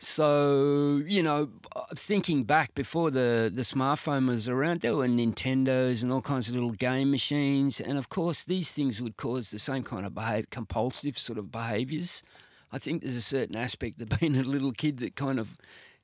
So, 0.00 1.02
you 1.06 1.24
know, 1.24 1.50
thinking 1.96 2.44
back 2.44 2.72
before 2.74 3.10
the, 3.10 3.50
the 3.52 3.62
smartphone 3.62 4.28
was 4.28 4.48
around, 4.48 4.80
there 4.80 4.94
were 4.94 5.08
Nintendos 5.08 6.04
and 6.04 6.12
all 6.12 6.22
kinds 6.22 6.48
of 6.48 6.54
little 6.54 6.70
game 6.70 7.10
machines. 7.10 7.80
And 7.80 7.98
of 7.98 8.08
course, 8.08 8.44
these 8.44 8.70
things 8.70 9.02
would 9.02 9.16
cause 9.16 9.50
the 9.50 9.58
same 9.58 9.82
kind 9.82 10.06
of 10.06 10.14
behave, 10.14 10.50
compulsive 10.50 11.18
sort 11.18 11.36
of 11.36 11.50
behaviours. 11.50 12.22
I 12.72 12.78
think 12.78 13.02
there's 13.02 13.16
a 13.16 13.22
certain 13.22 13.56
aspect 13.56 14.00
of 14.00 14.08
being 14.20 14.36
a 14.36 14.42
little 14.42 14.72
kid 14.72 14.98
that 14.98 15.16
kind 15.16 15.38
of, 15.38 15.48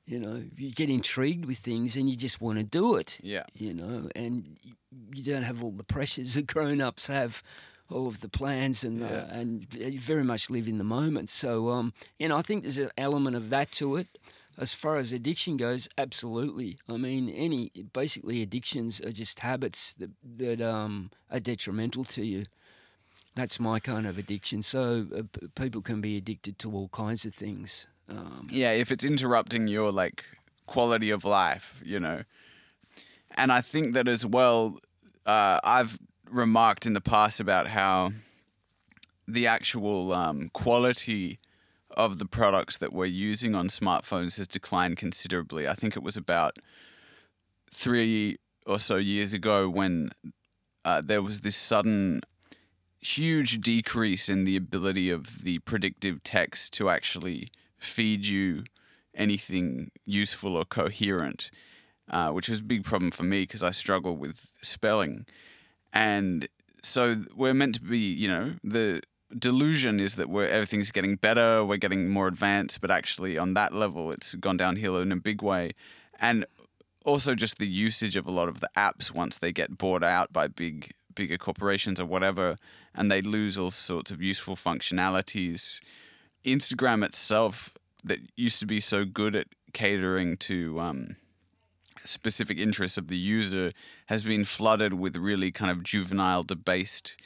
you 0.05 0.19
know, 0.19 0.43
you 0.57 0.71
get 0.71 0.89
intrigued 0.89 1.45
with 1.45 1.59
things 1.59 1.95
and 1.95 2.09
you 2.09 2.15
just 2.15 2.41
want 2.41 2.57
to 2.57 2.63
do 2.63 2.95
it. 2.95 3.19
Yeah. 3.23 3.43
You 3.53 3.73
know, 3.73 4.09
and 4.15 4.57
you 5.13 5.23
don't 5.23 5.43
have 5.43 5.61
all 5.63 5.71
the 5.71 5.83
pressures 5.83 6.33
that 6.35 6.47
grown 6.47 6.81
ups 6.81 7.07
have 7.07 7.41
all 7.89 8.07
of 8.07 8.21
the 8.21 8.29
plans 8.29 8.83
and 8.83 8.99
Yeah. 8.99 9.27
and 9.31 9.67
you 9.73 9.99
very 9.99 10.23
much 10.23 10.49
live 10.49 10.67
in 10.67 10.77
the 10.79 10.83
moment. 10.83 11.29
So 11.29 11.69
um, 11.69 11.93
you 12.17 12.27
know, 12.27 12.37
I 12.37 12.41
think 12.41 12.63
there's 12.63 12.77
an 12.79 12.89
element 12.97 13.35
of 13.35 13.49
that 13.51 13.71
to 13.73 13.95
it. 13.97 14.07
As 14.57 14.73
far 14.73 14.95
as 14.95 15.11
addiction 15.11 15.57
goes, 15.57 15.89
absolutely. 15.97 16.77
I 16.87 16.95
mean, 16.95 17.29
any 17.29 17.71
basically 17.91 18.41
addictions 18.41 19.01
are 19.01 19.11
just 19.11 19.41
habits 19.41 19.93
that 19.99 20.11
that 20.37 20.61
um, 20.61 21.11
are 21.29 21.41
detrimental 21.41 22.05
to 22.05 22.25
you. 22.25 22.45
That's 23.35 23.59
my 23.59 23.79
kind 23.79 24.07
of 24.07 24.17
addiction. 24.17 24.61
So 24.61 25.07
uh, 25.15 25.47
people 25.55 25.81
can 25.81 26.01
be 26.01 26.17
addicted 26.17 26.57
to 26.59 26.71
all 26.71 26.87
kinds 26.89 27.25
of 27.25 27.33
things. 27.33 27.87
Um, 28.09 28.47
Yeah, 28.51 28.71
if 28.71 28.91
it's 28.91 29.03
interrupting 29.03 29.67
your 29.67 29.91
like 29.91 30.23
quality 30.65 31.11
of 31.11 31.25
life, 31.25 31.81
you 31.83 31.99
know. 31.99 32.23
And 33.31 33.51
I 33.51 33.61
think 33.61 33.93
that 33.93 34.07
as 34.07 34.25
well, 34.25 34.79
uh, 35.25 35.59
I've 35.63 35.99
remarked 36.29 36.85
in 36.85 36.93
the 36.93 37.01
past 37.01 37.39
about 37.39 37.67
how 37.67 38.13
the 39.27 39.47
actual 39.47 40.13
um, 40.13 40.49
quality 40.53 41.39
of 41.91 42.19
the 42.19 42.25
products 42.25 42.77
that 42.77 42.93
we're 42.93 43.05
using 43.05 43.55
on 43.55 43.67
smartphones 43.67 44.37
has 44.37 44.47
declined 44.47 44.97
considerably. 44.97 45.67
I 45.67 45.73
think 45.73 45.95
it 45.95 46.03
was 46.03 46.17
about 46.17 46.57
three 47.73 48.37
or 48.65 48.79
so 48.79 48.95
years 48.95 49.33
ago 49.33 49.69
when 49.69 50.11
uh, 50.83 51.01
there 51.01 51.21
was 51.21 51.41
this 51.41 51.55
sudden 51.55 52.21
huge 53.05 53.61
decrease 53.61 54.29
in 54.29 54.43
the 54.43 54.55
ability 54.55 55.09
of 55.09 55.43
the 55.43 55.59
predictive 55.59 56.23
text 56.23 56.73
to 56.73 56.89
actually 56.89 57.49
feed 57.77 58.25
you 58.25 58.63
anything 59.13 59.91
useful 60.05 60.55
or 60.55 60.65
coherent, 60.65 61.51
uh, 62.09 62.31
which 62.31 62.49
was 62.49 62.59
a 62.59 62.63
big 62.63 62.83
problem 62.83 63.11
for 63.11 63.23
me 63.23 63.43
because 63.43 63.63
I 63.63 63.71
struggle 63.71 64.17
with 64.17 64.51
spelling. 64.61 65.25
And 65.93 66.47
so 66.83 67.17
we're 67.35 67.53
meant 67.53 67.75
to 67.75 67.81
be, 67.81 67.99
you 67.99 68.27
know, 68.27 68.53
the 68.63 69.01
delusion 69.37 69.99
is 69.99 70.15
that 70.15 70.29
we're 70.29 70.47
everything's 70.47 70.91
getting 70.91 71.15
better, 71.15 71.63
we're 71.63 71.77
getting 71.77 72.09
more 72.09 72.27
advanced, 72.27 72.81
but 72.81 72.91
actually 72.91 73.37
on 73.37 73.53
that 73.53 73.73
level, 73.73 74.11
it's 74.11 74.33
gone 74.35 74.57
downhill 74.57 74.99
in 74.99 75.11
a 75.11 75.15
big 75.15 75.41
way. 75.41 75.73
And 76.19 76.45
also 77.05 77.35
just 77.35 77.59
the 77.59 77.67
usage 77.67 78.15
of 78.15 78.25
a 78.25 78.31
lot 78.31 78.49
of 78.49 78.61
the 78.61 78.69
apps 78.75 79.11
once 79.11 79.37
they 79.37 79.51
get 79.51 79.77
bought 79.77 80.03
out 80.03 80.33
by 80.33 80.47
big 80.47 80.91
bigger 81.15 81.37
corporations 81.37 81.99
or 81.99 82.05
whatever 82.05 82.57
and 82.93 83.11
they 83.11 83.21
lose 83.21 83.57
all 83.57 83.71
sorts 83.71 84.11
of 84.11 84.21
useful 84.21 84.55
functionalities. 84.55 85.79
Instagram 86.45 87.03
itself 87.03 87.73
that 88.03 88.19
used 88.35 88.59
to 88.59 88.65
be 88.65 88.79
so 88.79 89.05
good 89.05 89.35
at 89.35 89.47
catering 89.73 90.37
to 90.37 90.79
um, 90.79 91.15
specific 92.03 92.57
interests 92.57 92.97
of 92.97 93.07
the 93.07 93.17
user 93.17 93.71
has 94.07 94.23
been 94.23 94.45
flooded 94.45 94.93
with 94.93 95.17
really 95.17 95.51
kind 95.51 95.71
of 95.71 95.83
juvenile 95.83 96.43
debased 96.43 97.17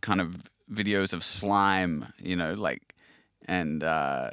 kind 0.00 0.20
of 0.20 0.44
videos 0.72 1.12
of 1.12 1.24
slime 1.24 2.12
you 2.18 2.36
know 2.36 2.54
like 2.54 2.94
and 3.46 3.82
uh, 3.82 4.30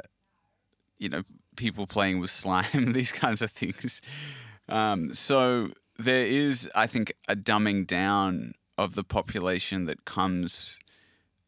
you 0.99 1.10
know 1.10 1.23
people 1.56 1.88
playing 1.88 2.19
with 2.19 2.32
slime 2.43 2.93
these 2.93 3.12
kinds 3.12 3.41
of 3.41 3.51
things. 3.51 4.01
Um, 4.67 5.13
so 5.13 5.69
there 5.97 6.25
is, 6.25 6.69
I 6.75 6.88
think, 6.88 7.13
a 7.28 7.36
dumbing 7.36 7.88
down 7.88 8.54
of 8.77 8.95
the 8.95 9.03
population 9.03 9.85
that 9.85 10.05
comes 10.05 10.77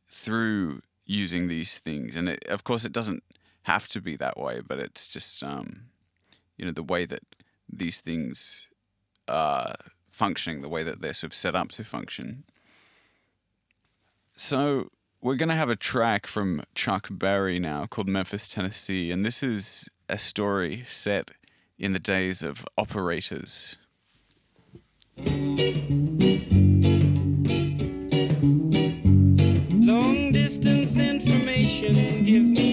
through 0.09 0.81
using 1.05 1.47
these 1.47 1.77
things, 1.77 2.15
and 2.15 2.29
it, 2.29 2.43
of 2.47 2.63
course, 2.63 2.85
it 2.85 2.91
doesn't 2.91 3.23
have 3.63 3.87
to 3.89 4.01
be 4.01 4.15
that 4.15 4.37
way, 4.37 4.61
but 4.65 4.79
it's 4.79 5.07
just, 5.07 5.43
um, 5.43 5.87
you 6.57 6.65
know, 6.65 6.71
the 6.71 6.83
way 6.83 7.05
that 7.05 7.23
these 7.71 7.99
things 7.99 8.67
are 9.27 9.75
functioning, 10.09 10.61
the 10.61 10.69
way 10.69 10.83
that 10.83 11.01
they're 11.01 11.13
sort 11.13 11.31
of 11.31 11.35
set 11.35 11.55
up 11.55 11.71
to 11.73 11.83
function. 11.83 12.43
So 14.35 14.89
we're 15.21 15.35
going 15.35 15.49
to 15.49 15.55
have 15.55 15.69
a 15.69 15.75
track 15.75 16.27
from 16.27 16.63
Chuck 16.75 17.07
Berry 17.11 17.59
now 17.59 17.85
called 17.85 18.07
Memphis, 18.07 18.47
Tennessee, 18.47 19.11
and 19.11 19.25
this 19.25 19.43
is 19.43 19.87
a 20.07 20.17
story 20.17 20.83
set 20.85 21.31
in 21.77 21.93
the 21.93 21.99
days 21.99 22.41
of 22.41 22.65
operators. 22.77 23.77
Give 32.27 32.43
me 32.45 32.66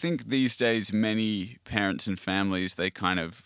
think 0.00 0.28
these 0.28 0.56
days 0.56 0.92
many 0.92 1.58
parents 1.64 2.06
and 2.06 2.18
families 2.18 2.74
they 2.74 2.90
kind 2.90 3.20
of 3.20 3.42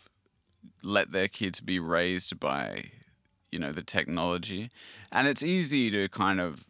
let 0.82 1.12
their 1.12 1.28
kids 1.28 1.60
be 1.60 1.78
raised 1.78 2.38
by 2.38 2.90
you 3.50 3.58
know 3.58 3.72
the 3.72 3.82
technology. 3.82 4.70
And 5.10 5.26
it's 5.28 5.42
easy 5.42 5.90
to 5.90 6.08
kind 6.08 6.40
of 6.40 6.64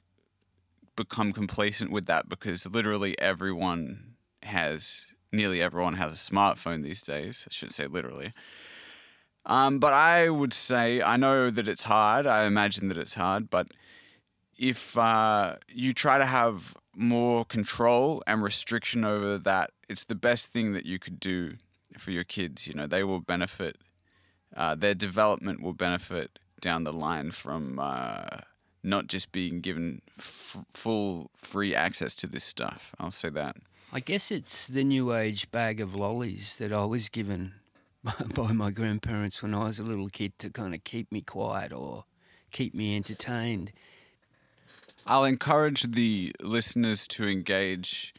become 0.97 1.33
complacent 1.33 1.91
with 1.91 2.07
that 2.07 2.29
because 2.29 2.71
literally 2.71 3.19
everyone 3.19 4.15
has 4.43 5.07
nearly 5.33 5.61
everyone 5.61 5.95
has 5.95 6.13
a 6.13 6.17
smartphone 6.17 6.83
these 6.83 7.03
days. 7.03 7.47
I 7.49 7.53
shouldn't 7.53 7.75
say 7.75 7.87
literally. 7.87 8.33
Um, 9.47 9.79
but 9.79 9.93
i 9.93 10.31
would 10.31 10.55
say 10.55 11.03
i 11.03 11.19
know 11.19 11.51
that 11.51 11.69
it's 11.69 11.83
hard. 11.83 12.27
I 12.27 12.45
imagine 12.45 12.89
that 12.89 12.97
it's 12.97 13.15
hard. 13.15 13.51
But 13.51 13.67
if 14.57 14.97
uh, 14.97 15.57
you 15.69 15.93
try 15.93 16.17
to 16.19 16.25
have 16.25 16.75
more 16.97 17.45
control 17.45 18.23
and 18.27 18.43
restriction 18.43 19.05
over 19.05 19.39
that, 19.39 19.71
it's 19.89 20.05
the 20.05 20.15
best 20.15 20.49
thing 20.49 20.73
that 20.73 20.87
you 20.87 20.99
could 20.99 21.21
do 21.21 21.55
for 21.99 22.11
your 22.11 22.25
kids. 22.25 22.67
You 22.67 22.75
know, 22.75 22.87
they 22.87 23.05
will 23.05 23.21
benefit, 23.21 23.77
uh, 24.57 24.75
their 24.75 24.95
development 24.95 25.63
will 25.63 25.73
benefit 25.73 26.39
down 26.61 26.85
the 26.85 26.93
line 26.93 27.31
from 27.31 27.79
uh, 27.79 28.27
not 28.83 29.07
just 29.07 29.33
being 29.33 29.61
given 29.61 30.03
f- 30.19 30.65
full 30.73 31.31
free 31.35 31.75
access 31.75 32.15
to 32.17 32.27
this 32.27 32.45
stuff. 32.45 32.95
I'll 32.99 33.11
say 33.11 33.31
that. 33.31 33.57
I 33.93 34.01
guess 34.01 34.31
it's 34.31 34.67
the 34.67 34.83
new 34.83 35.15
age 35.15 35.51
bag 35.51 35.81
of 35.81 35.95
lollies 35.95 36.57
that 36.57 36.73
I 36.73 36.85
was 36.85 37.09
given 37.09 37.55
by 38.35 38.53
my 38.53 38.71
grandparents 38.71 39.43
when 39.43 39.55
I 39.55 39.65
was 39.65 39.79
a 39.79 39.85
little 39.85 40.09
kid 40.09 40.39
to 40.41 40.51
kind 40.51 40.75
of 40.75 40.85
keep 40.85 41.13
me 41.13 41.21
quiet 41.21 41.73
or 41.73 42.05
keep 42.51 42.75
me 42.75 42.97
entertained. 42.97 43.73
I'll 45.07 45.25
encourage 45.25 45.83
the 45.83 46.35
listeners 46.41 47.07
to 47.09 47.29
engage 47.29 48.15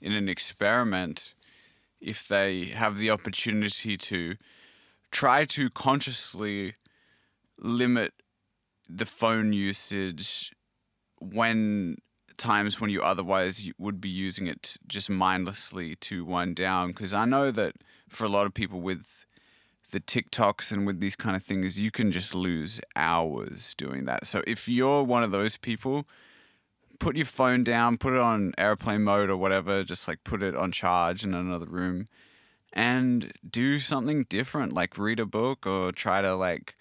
in 0.00 0.12
an 0.12 0.28
experiment 0.28 1.34
if 2.00 2.26
they 2.26 2.66
have 2.66 2.98
the 2.98 3.10
opportunity 3.10 3.96
to 3.96 4.36
try 5.10 5.44
to 5.44 5.70
consciously 5.70 6.74
limit 7.58 8.12
the 8.88 9.06
phone 9.06 9.52
usage 9.52 10.52
when 11.20 11.96
times 12.36 12.80
when 12.80 12.88
you 12.88 13.02
otherwise 13.02 13.68
would 13.78 14.00
be 14.00 14.08
using 14.08 14.46
it 14.46 14.76
just 14.86 15.10
mindlessly 15.10 15.96
to 15.96 16.24
wind 16.24 16.54
down 16.54 16.88
because 16.88 17.12
I 17.12 17.24
know 17.24 17.50
that 17.50 17.74
for 18.08 18.24
a 18.24 18.28
lot 18.28 18.46
of 18.46 18.54
people 18.54 18.80
with 18.80 19.26
the 19.90 20.00
TikToks 20.00 20.70
and 20.70 20.86
with 20.86 21.00
these 21.00 21.16
kind 21.16 21.34
of 21.34 21.42
things 21.42 21.80
you 21.80 21.90
can 21.90 22.12
just 22.12 22.34
lose 22.34 22.80
hours 22.94 23.74
doing 23.76 24.04
that. 24.04 24.26
So 24.26 24.42
if 24.46 24.68
you're 24.68 25.02
one 25.02 25.22
of 25.22 25.32
those 25.32 25.56
people 25.56 26.06
put 26.98 27.16
your 27.16 27.26
phone 27.26 27.64
down, 27.64 27.96
put 27.96 28.14
it 28.14 28.20
on 28.20 28.52
airplane 28.58 29.02
mode 29.02 29.30
or 29.30 29.36
whatever, 29.36 29.84
just 29.84 30.08
like 30.08 30.24
put 30.24 30.42
it 30.42 30.54
on 30.54 30.72
charge 30.72 31.24
in 31.24 31.34
another 31.34 31.66
room 31.66 32.08
and 32.72 33.32
do 33.48 33.78
something 33.78 34.24
different, 34.28 34.72
like 34.72 34.98
read 34.98 35.20
a 35.20 35.26
book 35.26 35.66
or 35.66 35.92
try 35.92 36.20
to 36.22 36.34
like 36.34 36.76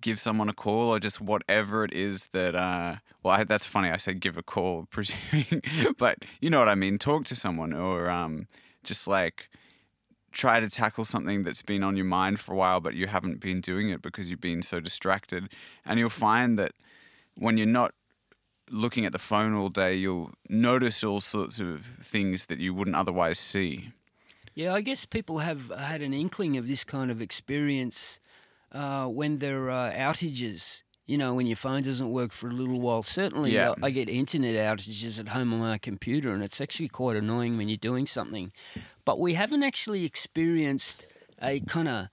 give 0.00 0.20
someone 0.20 0.48
a 0.48 0.52
call 0.52 0.90
or 0.90 1.00
just 1.00 1.20
whatever 1.20 1.82
it 1.82 1.92
is 1.94 2.26
that 2.28 2.54
uh 2.54 2.96
well 3.22 3.36
I, 3.36 3.44
that's 3.44 3.64
funny 3.64 3.88
I 3.88 3.96
said 3.96 4.20
give 4.20 4.36
a 4.36 4.42
call 4.42 4.86
presuming 4.90 5.62
but 5.96 6.26
you 6.42 6.50
know 6.50 6.58
what 6.58 6.68
I 6.68 6.74
mean 6.74 6.98
talk 6.98 7.24
to 7.26 7.34
someone 7.34 7.72
or 7.72 8.10
um 8.10 8.46
just 8.82 9.08
like 9.08 9.48
try 10.34 10.60
to 10.60 10.68
tackle 10.68 11.04
something 11.04 11.44
that's 11.44 11.62
been 11.62 11.82
on 11.82 11.96
your 11.96 12.04
mind 12.04 12.40
for 12.40 12.52
a 12.52 12.56
while 12.56 12.80
but 12.80 12.94
you 12.94 13.06
haven't 13.06 13.40
been 13.40 13.60
doing 13.60 13.88
it 13.88 14.02
because 14.02 14.30
you've 14.30 14.40
been 14.40 14.62
so 14.62 14.80
distracted. 14.80 15.48
And 15.86 15.98
you'll 15.98 16.10
find 16.10 16.58
that 16.58 16.72
when 17.36 17.56
you're 17.56 17.66
not 17.66 17.94
looking 18.70 19.04
at 19.04 19.12
the 19.12 19.18
phone 19.18 19.54
all 19.54 19.68
day, 19.68 19.94
you'll 19.94 20.30
notice 20.48 21.04
all 21.04 21.20
sorts 21.20 21.60
of 21.60 21.84
things 22.00 22.46
that 22.46 22.58
you 22.58 22.72
wouldn't 22.74 22.96
otherwise 22.96 23.38
see. 23.38 23.90
Yeah, 24.54 24.72
I 24.72 24.80
guess 24.82 25.04
people 25.04 25.38
have 25.38 25.70
had 25.76 26.00
an 26.00 26.14
inkling 26.14 26.56
of 26.56 26.68
this 26.68 26.84
kind 26.84 27.10
of 27.10 27.20
experience 27.20 28.20
uh, 28.72 29.06
when 29.06 29.38
there 29.38 29.70
are 29.70 29.90
outages. 29.92 30.82
You 31.06 31.18
know, 31.18 31.34
when 31.34 31.46
your 31.46 31.56
phone 31.56 31.82
doesn't 31.82 32.10
work 32.10 32.32
for 32.32 32.48
a 32.48 32.52
little 32.52 32.80
while. 32.80 33.02
Certainly, 33.02 33.52
Yeah. 33.52 33.70
uh, 33.72 33.74
I 33.82 33.90
get 33.90 34.08
internet 34.08 34.54
outages 34.54 35.20
at 35.20 35.28
home 35.28 35.52
on 35.52 35.60
my 35.60 35.76
computer, 35.76 36.32
and 36.32 36.42
it's 36.42 36.60
actually 36.62 36.88
quite 36.88 37.16
annoying 37.16 37.58
when 37.58 37.68
you're 37.68 37.76
doing 37.76 38.06
something. 38.06 38.52
But 39.04 39.18
we 39.20 39.34
haven't 39.34 39.62
actually 39.62 40.06
experienced 40.06 41.06
a 41.42 41.60
kind 41.60 41.88
of 41.88 42.08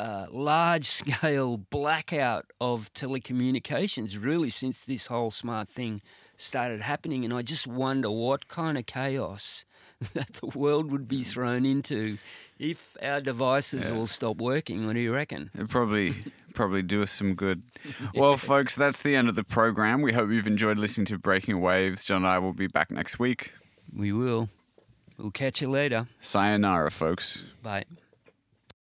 uh, 0.00 0.26
large 0.30 0.86
scale 0.86 1.56
blackout 1.70 2.46
of 2.60 2.92
telecommunications 2.94 4.20
really 4.22 4.50
since 4.50 4.84
this 4.84 5.06
whole 5.06 5.30
smart 5.30 5.68
thing 5.68 6.00
started 6.36 6.80
happening. 6.80 7.24
And 7.24 7.34
I 7.34 7.42
just 7.42 7.66
wonder 7.66 8.10
what 8.10 8.48
kind 8.48 8.78
of 8.78 8.86
chaos 8.86 9.64
that 10.14 10.32
the 10.34 10.46
world 10.58 10.90
would 10.90 11.06
be 11.06 11.22
thrown 11.22 11.66
into 11.66 12.16
if 12.58 12.96
our 13.02 13.20
devices 13.20 13.90
Yeah. 13.90 13.96
all 13.96 14.06
stop 14.06 14.38
working. 14.38 14.86
What 14.86 14.94
do 14.94 15.00
you 15.00 15.12
reckon? 15.12 15.50
It'd 15.54 15.68
probably 15.68 16.16
probably 16.54 16.82
do 16.82 17.02
us 17.02 17.10
some 17.10 17.34
good. 17.34 17.62
Well, 18.14 18.36
folks, 18.36 18.74
that's 18.76 19.02
the 19.02 19.14
end 19.16 19.28
of 19.28 19.34
the 19.34 19.44
program. 19.44 20.00
We 20.02 20.12
hope 20.14 20.30
you've 20.30 20.46
enjoyed 20.46 20.78
listening 20.78 21.04
to 21.06 21.18
Breaking 21.18 21.60
Waves. 21.60 22.04
John 22.04 22.18
and 22.18 22.26
I 22.26 22.38
will 22.38 22.54
be 22.54 22.66
back 22.66 22.90
next 22.90 23.18
week. 23.18 23.52
We 23.94 24.12
will. 24.12 24.48
We'll 25.18 25.30
catch 25.30 25.60
you 25.60 25.68
later. 25.68 26.08
Sayonara, 26.22 26.90
folks. 26.90 27.44
Bye. 27.62 27.84